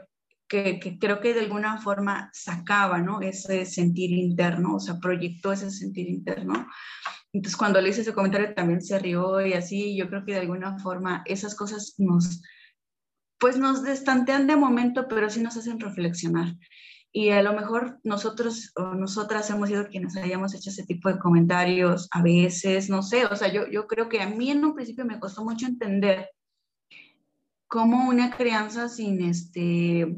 [0.48, 3.20] que, que, creo que de alguna forma sacaba, ¿no?
[3.20, 6.66] Ese sentir interno, o sea, proyectó ese sentir interno.
[7.38, 10.40] Entonces, cuando le hice ese comentario también se rió y así, yo creo que de
[10.40, 12.42] alguna forma esas cosas nos,
[13.38, 16.56] pues nos destantean de momento, pero sí nos hacen reflexionar.
[17.12, 21.20] Y a lo mejor nosotros o nosotras hemos sido quienes hayamos hecho ese tipo de
[21.20, 24.74] comentarios a veces, no sé, o sea, yo, yo creo que a mí en un
[24.74, 26.30] principio me costó mucho entender
[27.68, 30.08] cómo una crianza sin este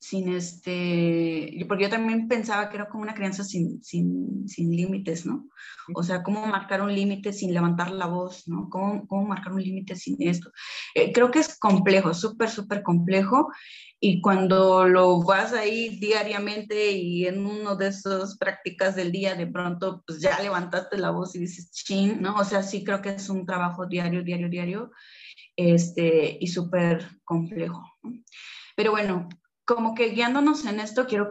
[0.00, 5.26] sin este, porque yo también pensaba que era como una crianza sin, sin, sin límites,
[5.26, 5.46] ¿no?
[5.94, 8.70] O sea, cómo marcar un límite sin levantar la voz, ¿no?
[8.70, 10.50] ¿Cómo, cómo marcar un límite sin esto?
[10.94, 13.48] Eh, creo que es complejo, súper, súper complejo.
[14.00, 19.48] Y cuando lo vas ahí diariamente y en uno de esas prácticas del día, de
[19.48, 22.36] pronto, pues ya levantaste la voz y dices, chin, ¿no?
[22.36, 24.92] O sea, sí creo que es un trabajo diario, diario, diario,
[25.56, 27.84] este, y súper complejo.
[28.74, 29.28] Pero bueno,
[29.74, 31.30] como que guiándonos en esto, quiero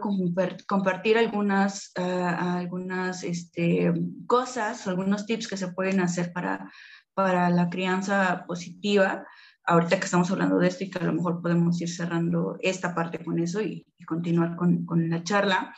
[0.66, 3.92] compartir algunas, uh, algunas este,
[4.26, 6.72] cosas, algunos tips que se pueden hacer para,
[7.12, 9.26] para la crianza positiva.
[9.64, 12.94] Ahorita que estamos hablando de esto y que a lo mejor podemos ir cerrando esta
[12.94, 15.76] parte con eso y, y continuar con, con, la charla,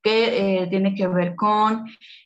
[0.00, 1.84] que eh, tiene que ver con,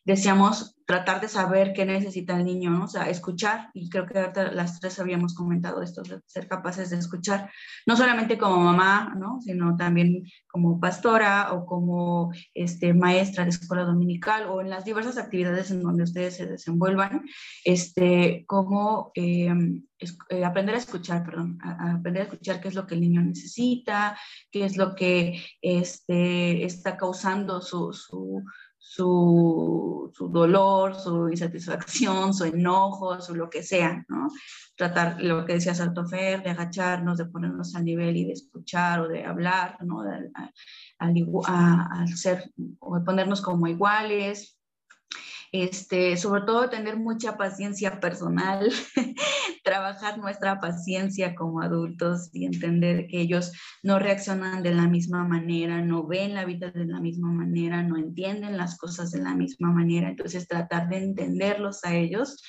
[0.08, 2.84] decíamos, tratar de saber qué necesita el niño, ¿no?
[2.84, 4.14] O sea, escuchar, y creo que
[4.54, 7.50] las tres habíamos comentado esto, ser capaces de escuchar,
[7.84, 9.38] no solamente como mamá, ¿no?
[9.42, 15.18] Sino también como pastora o como este, maestra de escuela dominical o en las diversas
[15.18, 17.20] actividades en donde ustedes se desenvuelvan,
[17.66, 19.52] este, como eh,
[20.30, 24.18] eh, aprender a escuchar, perdón, aprender a escuchar qué es lo que el niño necesita,
[24.50, 27.92] qué es lo que este, está causando su
[28.90, 34.28] su, su, dolor, su insatisfacción, su enojo, su lo que sea, ¿no?
[34.76, 39.08] Tratar lo que decía Saltofer, de agacharnos, de ponernos al nivel y de escuchar o
[39.08, 40.02] de hablar, ¿no?
[40.02, 40.30] De,
[40.98, 44.58] al ser o de ponernos como iguales,
[45.52, 48.72] este, sobre todo tener mucha paciencia personal,
[49.68, 53.52] trabajar nuestra paciencia como adultos y entender que ellos
[53.82, 57.98] no reaccionan de la misma manera, no ven la vida de la misma manera, no
[57.98, 60.08] entienden las cosas de la misma manera.
[60.08, 62.42] Entonces tratar de entenderlos a ellos.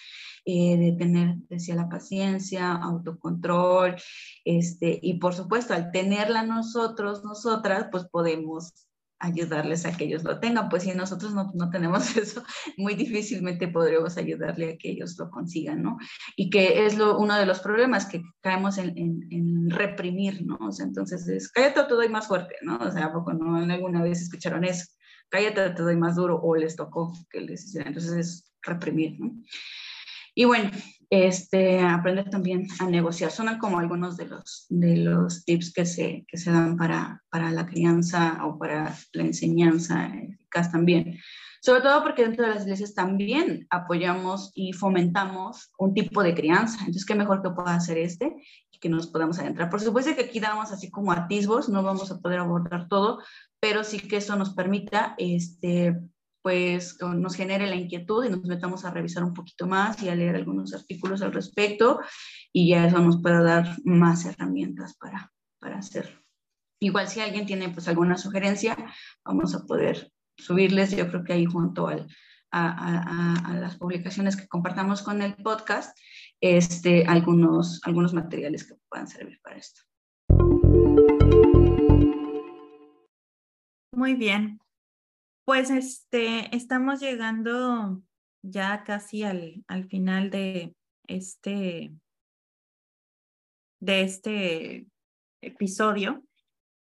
[0.46, 3.98] Eh, de tener, decía, la paciencia, autocontrol,
[4.46, 8.89] este, y por supuesto, al tenerla nosotros, nosotras, pues podemos
[9.20, 12.44] ayudarles a que ellos lo tengan, pues si nosotros no, no, tenemos eso,
[12.78, 15.98] muy difícilmente podremos ayudarle a que ellos lo consigan, ¿no?
[16.36, 20.58] Y que es lo, uno de los problemas que caemos en, en, reprimir, ¿no?
[20.62, 22.78] O sea, entonces es, cállate te doy más fuerte, ¿no?
[22.78, 24.86] O sea, ¿a poco no alguna vez escucharon eso?
[25.30, 29.32] Cállate te doy más duro o les tocó que les hicieran, entonces es reprimir, ¿no?
[30.34, 30.72] Y bueno,
[31.10, 33.32] este, aprender también a negociar.
[33.32, 37.52] Son como algunos de los, de los tips que se, que se dan para, para
[37.52, 41.18] la crianza o para la enseñanza eficaz también.
[41.62, 46.80] Sobre todo porque dentro de las iglesias también apoyamos y fomentamos un tipo de crianza.
[46.80, 48.34] Entonces, qué mejor que pueda hacer este
[48.72, 49.70] y que nos podamos adentrar.
[49.70, 53.22] Por supuesto que aquí damos así como atisbos, no vamos a poder abordar todo,
[53.60, 56.00] pero sí que eso nos permita este,
[56.50, 60.16] pues nos genere la inquietud y nos metamos a revisar un poquito más y a
[60.16, 62.00] leer algunos artículos al respecto
[62.52, 66.24] y ya eso nos puede dar más herramientas para, para hacer.
[66.82, 68.76] Igual si alguien tiene pues alguna sugerencia,
[69.24, 72.08] vamos a poder subirles, yo creo que ahí junto al,
[72.52, 75.96] a, las publicaciones que compartamos con el podcast,
[76.42, 79.82] este, algunos, algunos materiales que puedan servir para esto.
[83.94, 84.60] Muy bien,
[85.50, 88.04] pues este, estamos llegando
[88.44, 90.76] ya casi al, al final de
[91.08, 91.92] este,
[93.80, 94.86] de este
[95.42, 96.24] episodio,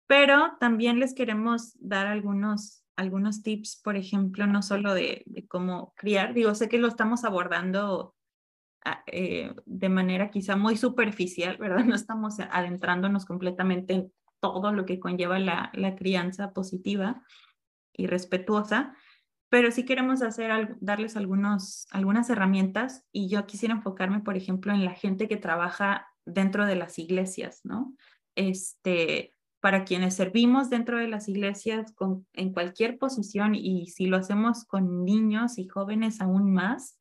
[0.06, 6.34] pero también les queremos dar algunos algunos tips, por ejemplo, no solo de, cómo criar,
[6.34, 8.14] digo, sé que lo estamos abordando
[8.84, 11.84] ah, eh, de manera quizá muy superficial, ¿verdad?
[11.86, 17.22] No estamos adentrándonos completamente en todo lo que conlleva la, la crianza positiva
[18.06, 18.94] respetuosa,
[19.50, 24.84] pero sí queremos hacer, darles algunos, algunas herramientas y yo quisiera enfocarme, por ejemplo, en
[24.84, 27.94] la gente que trabaja dentro de las iglesias, ¿no?
[28.36, 34.16] Este, para quienes servimos dentro de las iglesias con, en cualquier posición y si lo
[34.16, 36.98] hacemos con niños y jóvenes aún más,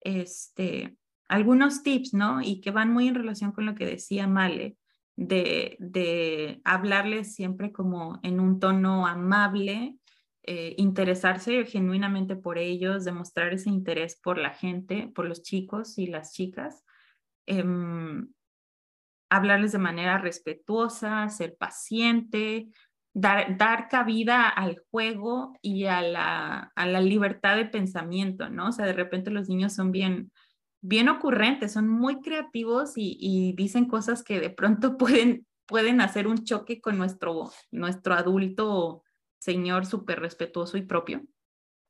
[0.00, 0.96] este,
[1.28, 2.40] algunos tips, ¿no?
[2.40, 4.76] Y que van muy en relación con lo que decía Male,
[5.16, 9.97] de, de hablarles siempre como en un tono amable,
[10.50, 16.06] eh, interesarse genuinamente por ellos, demostrar ese interés por la gente, por los chicos y
[16.06, 16.86] las chicas.
[17.44, 18.32] Em,
[19.28, 22.68] hablarles de manera respetuosa, ser paciente,
[23.12, 28.68] dar, dar cabida al juego y a la, a la libertad de pensamiento, ¿no?
[28.68, 30.32] O sea, de repente los niños son bien,
[30.80, 36.26] bien ocurrentes, son muy creativos y, y dicen cosas que de pronto pueden, pueden hacer
[36.26, 39.02] un choque con nuestro, nuestro adulto
[39.48, 41.22] señor súper respetuoso y propio.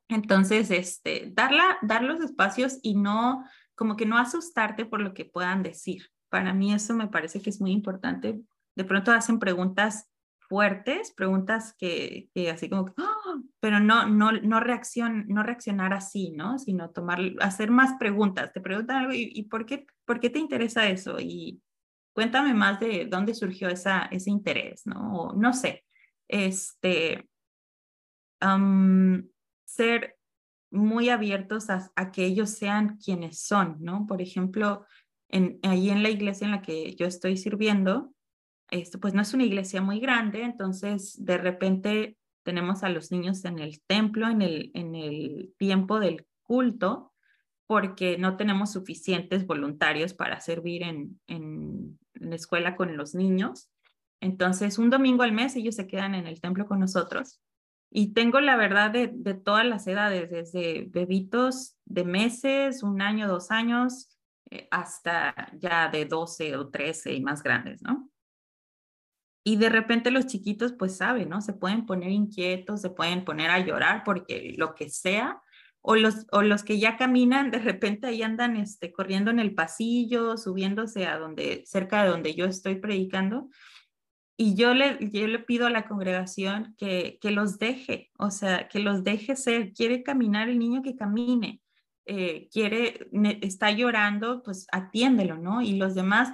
[0.09, 3.45] Entonces, este, darla, dar los espacios y no,
[3.75, 7.51] como que no asustarte por lo que puedan decir, para mí eso me parece que
[7.51, 8.41] es muy importante.
[8.77, 10.09] De pronto hacen preguntas
[10.49, 13.41] fuertes, preguntas que, que así como, ¡ah!
[13.61, 16.59] pero no, no, no, reaccion, no reaccionar así, ¿no?
[16.61, 18.53] Sino tomar, hacer más preguntas.
[18.53, 21.61] Te preguntan algo y, por, qué, por qué te interesa eso y
[22.15, 25.13] cuéntame más de dónde surgió esa, ese interés, ¿no?
[25.15, 25.85] O, no sé,
[26.29, 27.29] este,
[29.64, 30.16] ser
[30.70, 34.07] muy abiertos a, a que ellos sean quienes son, ¿no?
[34.07, 34.84] Por ejemplo,
[35.28, 38.12] en, ahí en la iglesia en la que yo estoy sirviendo,
[38.70, 43.45] esto pues no es una iglesia muy grande, entonces de repente tenemos a los niños
[43.45, 47.12] en el templo, en el, en el tiempo del culto,
[47.66, 53.70] porque no tenemos suficientes voluntarios para servir en, en, la escuela con los niños.
[54.20, 57.41] Entonces, un domingo al mes ellos se quedan en el templo con nosotros.
[57.91, 63.28] Y tengo la verdad de, de todas las edades, desde bebitos de meses, un año,
[63.28, 64.18] dos años,
[64.51, 68.11] eh, hasta ya de 12 o 13 y más grandes, ¿no?
[69.45, 71.41] Y de repente los chiquitos pues saben, ¿no?
[71.41, 75.43] Se pueden poner inquietos, se pueden poner a llorar porque lo que sea,
[75.80, 79.55] o los, o los que ya caminan, de repente ahí andan este, corriendo en el
[79.55, 83.51] pasillo, subiéndose a donde, cerca de donde yo estoy predicando.
[84.41, 88.68] Y yo le, yo le pido a la congregación que, que los deje, o sea,
[88.68, 89.72] que los deje ser.
[89.72, 91.61] Quiere caminar el niño que camine.
[92.07, 93.09] Eh, quiere,
[93.43, 95.61] está llorando, pues atiéndelo, ¿no?
[95.61, 96.32] Y los demás,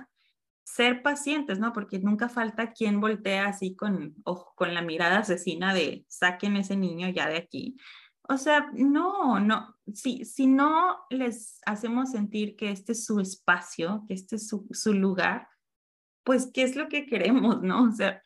[0.64, 1.72] ser pacientes, ¿no?
[1.72, 4.14] Porque nunca falta quien voltea así con,
[4.55, 7.76] con la mirada asesina de saquen ese niño ya de aquí.
[8.28, 14.05] O sea, no, no, si, si no les hacemos sentir que este es su espacio,
[14.07, 15.48] que este es su, su lugar,
[16.25, 17.85] pues, ¿qué es lo que queremos, no?
[17.85, 18.22] O sea,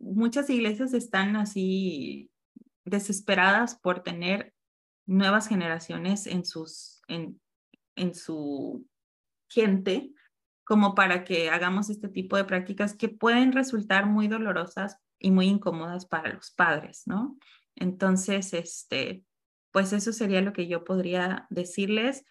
[0.00, 2.30] muchas iglesias están así
[2.84, 4.54] desesperadas por tener
[5.06, 7.40] nuevas generaciones en, sus, en,
[7.96, 8.86] en su
[9.48, 10.12] gente
[10.64, 15.46] como para que hagamos este tipo de prácticas que pueden resultar muy dolorosas y muy
[15.46, 17.36] incómodas para los padres, ¿no?
[17.76, 19.24] Entonces, este,
[19.70, 22.24] pues eso sería lo que yo podría decirles.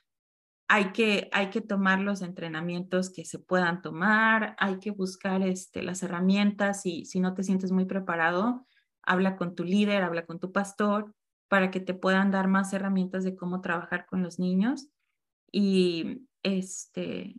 [0.74, 5.84] Hay que, hay que tomar los entrenamientos que se puedan tomar, hay que buscar este,
[5.84, 8.66] las herramientas y si no te sientes muy preparado,
[9.04, 11.14] habla con tu líder, habla con tu pastor
[11.50, 14.88] para que te puedan dar más herramientas de cómo trabajar con los niños.
[15.52, 17.36] Y, este,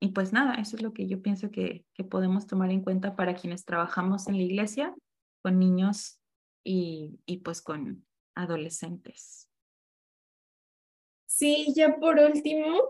[0.00, 3.14] y pues nada, eso es lo que yo pienso que, que podemos tomar en cuenta
[3.14, 4.96] para quienes trabajamos en la iglesia
[5.42, 6.20] con niños
[6.64, 8.04] y, y pues con
[8.34, 9.47] adolescentes.
[11.38, 12.80] Sí, ya por último,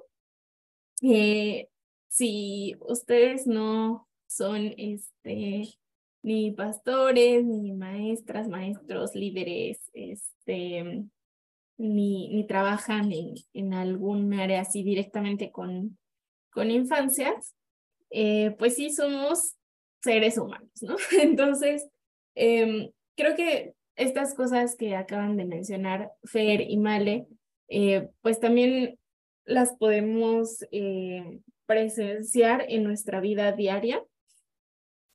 [1.03, 1.69] eh,
[2.09, 5.69] si ustedes no son este,
[6.23, 11.05] ni pastores, ni maestras, maestros, líderes, este,
[11.77, 15.99] ni, ni trabajan en, en algún área así directamente con,
[16.51, 17.55] con infancias,
[18.09, 19.57] eh, pues sí somos
[20.03, 20.97] seres humanos, ¿no?
[21.21, 21.87] Entonces,
[22.35, 27.27] em, creo que estas cosas que acaban de mencionar Fer y Male,
[27.69, 28.99] eh, pues también
[29.45, 34.03] las podemos eh, presenciar en nuestra vida diaria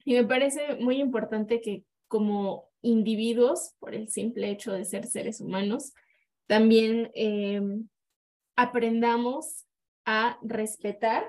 [0.05, 5.39] y me parece muy importante que como individuos, por el simple hecho de ser seres
[5.39, 5.93] humanos,
[6.47, 7.87] también em,
[8.55, 9.65] aprendamos
[10.05, 11.23] a respetar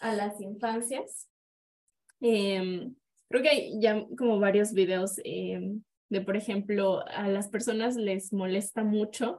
[0.00, 1.28] a las infancias.
[2.20, 2.94] Em,
[3.28, 8.32] creo que hay ya como varios videos em, de, por ejemplo, a las personas les
[8.32, 9.38] molesta mucho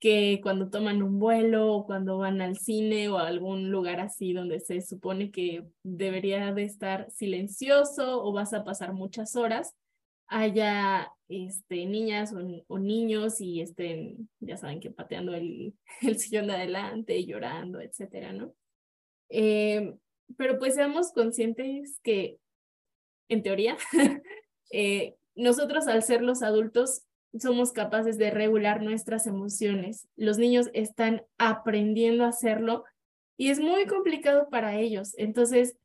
[0.00, 4.32] que cuando toman un vuelo o cuando van al cine o a algún lugar así
[4.32, 9.74] donde se supone que debería de estar silencioso o vas a pasar muchas horas,
[10.26, 12.32] haya este, niñas
[12.66, 18.32] o, niños y estén, ya saben que pateando el, el sillón de adelante, llorando, etcétera,
[18.32, 18.54] ¿no?
[19.28, 19.94] Eh,
[20.36, 22.38] pero pues seamos conscientes que,
[23.28, 23.76] en teoría,
[24.72, 27.02] eh, nosotros al ser los adultos
[27.38, 30.08] somos capaces de regular nuestras emociones.
[30.16, 32.84] Los niños están aprendiendo a hacerlo
[33.36, 35.14] y es muy complicado para ellos.
[35.16, 35.76] Entonces,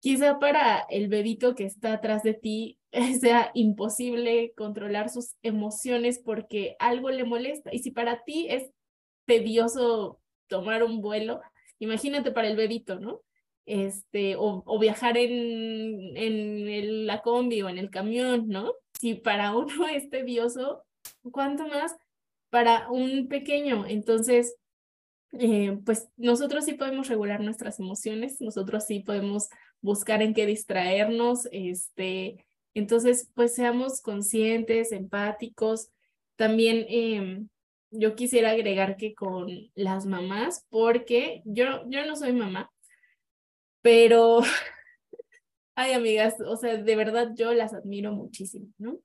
[0.00, 2.78] quizá para el bebito que está atrás de ti
[3.20, 7.70] sea imposible controlar sus emociones porque algo le molesta.
[7.72, 8.70] Y si para ti es
[9.26, 11.40] tedioso tomar un vuelo,
[11.78, 13.20] imagínate para el bebito, ¿no?
[13.66, 18.72] Este, o, o viajar en, en la combi o en el camión, ¿no?
[18.98, 20.84] Si para uno es tedioso,
[21.30, 21.96] ¿cuánto más
[22.50, 23.86] para un pequeño?
[23.86, 24.56] Entonces,
[25.32, 29.48] eh, pues nosotros sí podemos regular nuestras emociones, nosotros sí podemos
[29.80, 32.44] buscar en qué distraernos, este,
[32.74, 35.90] entonces, pues seamos conscientes, empáticos.
[36.36, 37.48] También em,
[37.90, 42.70] yo quisiera agregar que con las mamás, porque yo, yo no soy mamá,
[43.82, 44.40] pero,
[45.74, 49.00] ay amigas, o sea, de verdad yo las admiro muchísimo, ¿no?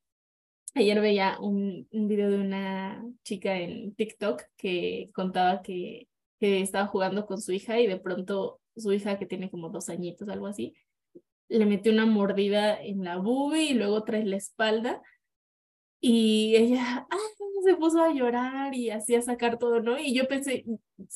[0.76, 6.08] Ayer veía un, un video de una chica en TikTok que contaba que,
[6.40, 9.90] que estaba jugando con su hija y de pronto su hija que tiene como dos
[9.90, 10.74] añitos, algo así,
[11.48, 15.02] le metió una mordida en la boobie y luego trae la espalda
[16.02, 17.08] y ella
[17.64, 19.98] se puso a llorar y así a sacar todo, ¿no?
[19.98, 20.66] Y yo pensé,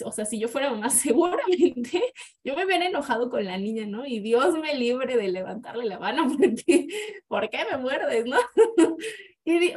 [0.06, 2.02] o sea, si yo fuera mamá, seguramente
[2.44, 4.06] yo me hubiera enojado con la niña, ¿no?
[4.06, 6.88] Y Dios me libre de levantarle la mano porque,
[7.28, 8.38] ¿por qué me muerdes, no?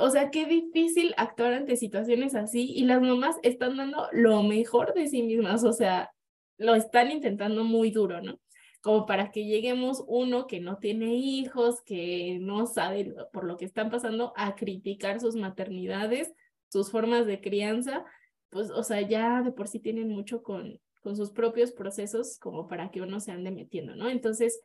[0.01, 4.95] o sea, qué difícil actuar ante situaciones así y las mamás están dando lo mejor
[4.95, 6.11] de sí mismas, o sea,
[6.59, 8.41] lo están intentando muy duro, ¿no?
[8.83, 13.65] Como para que lleguemos uno que no tiene hijos, que no sabe por lo que
[13.65, 16.33] están pasando, a criticar sus maternidades,
[16.69, 18.05] sus formas de crianza,
[18.49, 22.67] pues, o sea, ya de por sí tienen mucho con, con sus propios procesos como
[22.67, 24.09] para que uno se ande metiendo, ¿no?
[24.09, 24.61] Entonces,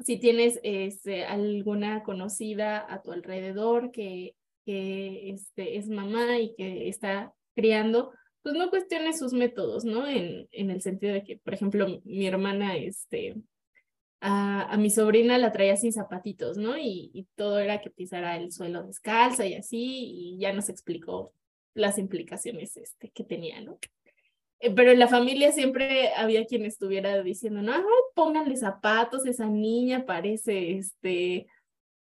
[0.00, 6.88] si tienes este, alguna conocida a tu alrededor que, que este, es mamá y que
[6.88, 8.12] está criando,
[8.42, 10.06] pues no cuestiones sus métodos, ¿no?
[10.06, 13.36] En, en el sentido de que, por ejemplo, mi hermana, este,
[14.20, 16.76] a, a mi sobrina la traía sin zapatitos, ¿no?
[16.76, 21.34] Y, y, todo era que pisara el suelo descalza y así, y ya nos explicó
[21.74, 23.78] las implicaciones este, que tenía, ¿no?
[24.62, 27.82] Eh, pero en la familia siempre había quien estuviera diciendo, no,
[28.14, 31.48] pónganle zapatos, esa niña parece, este,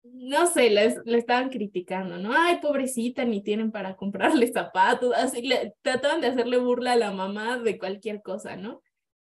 [0.02, 2.32] no sé, le estaban criticando, ¿no?
[2.36, 7.12] Ay, pobrecita, ni tienen para comprarle zapatos, así, le, trataban de hacerle burla a la
[7.12, 8.82] mamá de cualquier cosa, ¿no?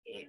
[0.06, 0.28] Eh,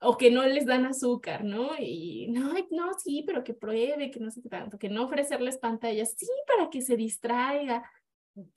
[0.00, 1.72] o que no les dan azúcar, ¿no?
[1.78, 5.58] Y no, no, sí, pero que pruebe, que no sé qué tanto, que no ofrecerles
[5.58, 7.82] pantallas, sí, para que se distraiga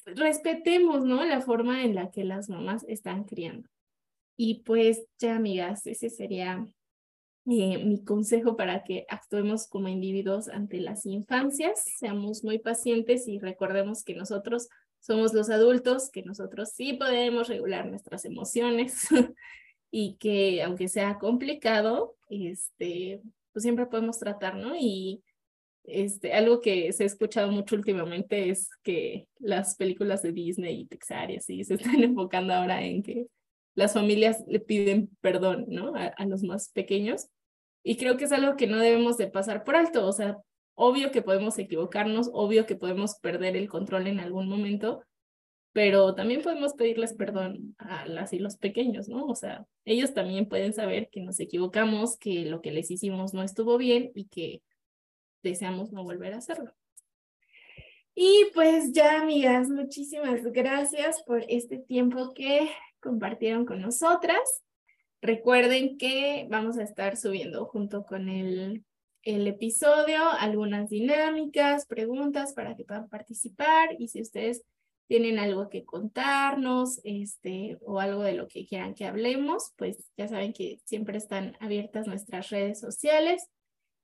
[0.06, 1.24] respetemos, ¿no?
[1.26, 3.70] La forma en la que las mamás están criando.
[4.38, 6.66] Y pues ya, amigas, ese sería
[7.46, 13.40] eh, mi consejo para que actuemos como individuos ante las infancias, seamos muy pacientes y
[13.40, 14.70] recordemos que nosotros
[15.00, 19.08] somos los adultos, que nosotros sí podemos regular nuestras emociones
[19.92, 24.76] y que aunque sea complicado, este, pues siempre podemos tratar, ¿no?
[24.78, 25.24] Y
[25.84, 30.86] este, algo que se ha escuchado mucho últimamente es que las películas de Disney y
[30.86, 33.28] Pixar y así se están enfocando ahora en que
[33.76, 35.94] las familias le piden perdón, ¿no?
[35.96, 37.28] A, los más pequeños.
[37.84, 40.06] Y creo que es algo que no debemos de pasar por alto.
[40.06, 40.38] O sea,
[40.76, 45.04] obvio que podemos equivocarnos, obvio que podemos perder el control en algún momento,
[45.72, 49.26] pero también podemos pedirles perdón a las y los pequeños, ¿no?
[49.26, 53.44] O sea, ellos también pueden saber que nos equivocamos, que lo que les hicimos no
[53.44, 54.62] estuvo bien y que
[55.44, 56.74] deseamos no volver a hacerlo.
[58.16, 64.64] Y pues ya, amigas, muchísimas gracias por este tiempo que compartieron con nosotras.
[65.22, 68.84] Recuerden que vamos a estar subiendo junto con el,
[69.24, 74.64] el episodio algunas dinámicas, preguntas para que puedan participar y si ustedes
[75.08, 80.28] tienen algo que contarnos este, o algo de lo que quieran que hablemos, pues ya
[80.28, 83.50] saben que siempre están abiertas nuestras redes sociales.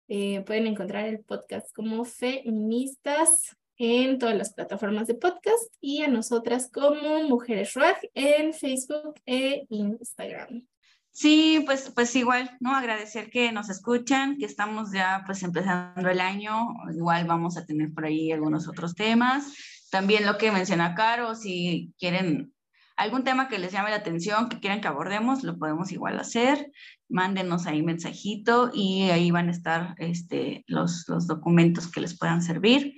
[0.07, 6.07] Eh, pueden encontrar el podcast como Feministas en todas las plataformas de podcast y a
[6.07, 10.65] nosotras como Mujeres RAG en Facebook e Instagram.
[11.11, 12.76] Sí, pues, pues igual, ¿no?
[12.76, 17.94] Agradecer que nos escuchan, que estamos ya pues empezando el año, igual vamos a tener
[17.94, 19.53] por ahí algunos otros temas.
[19.90, 22.53] También lo que menciona Caro, si quieren
[22.95, 26.72] algún tema que les llame la atención, que quieran que abordemos, lo podemos igual hacer.
[27.09, 32.41] Mándenos ahí mensajito y ahí van a estar este, los, los documentos que les puedan
[32.41, 32.95] servir.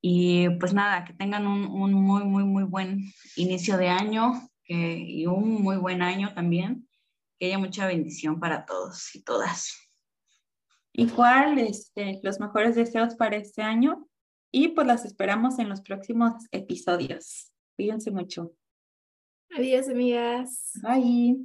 [0.00, 3.00] Y pues nada, que tengan un, un muy, muy, muy buen
[3.36, 6.86] inicio de año que, y un muy buen año también
[7.38, 9.72] que haya mucha bendición para todos y todas.
[10.92, 14.06] Igual, este, los mejores deseos para este año
[14.52, 17.50] y pues las esperamos en los próximos episodios.
[17.76, 18.54] Cuídense mucho.
[19.56, 20.50] Adiós, amigas.
[20.82, 21.36] Bye.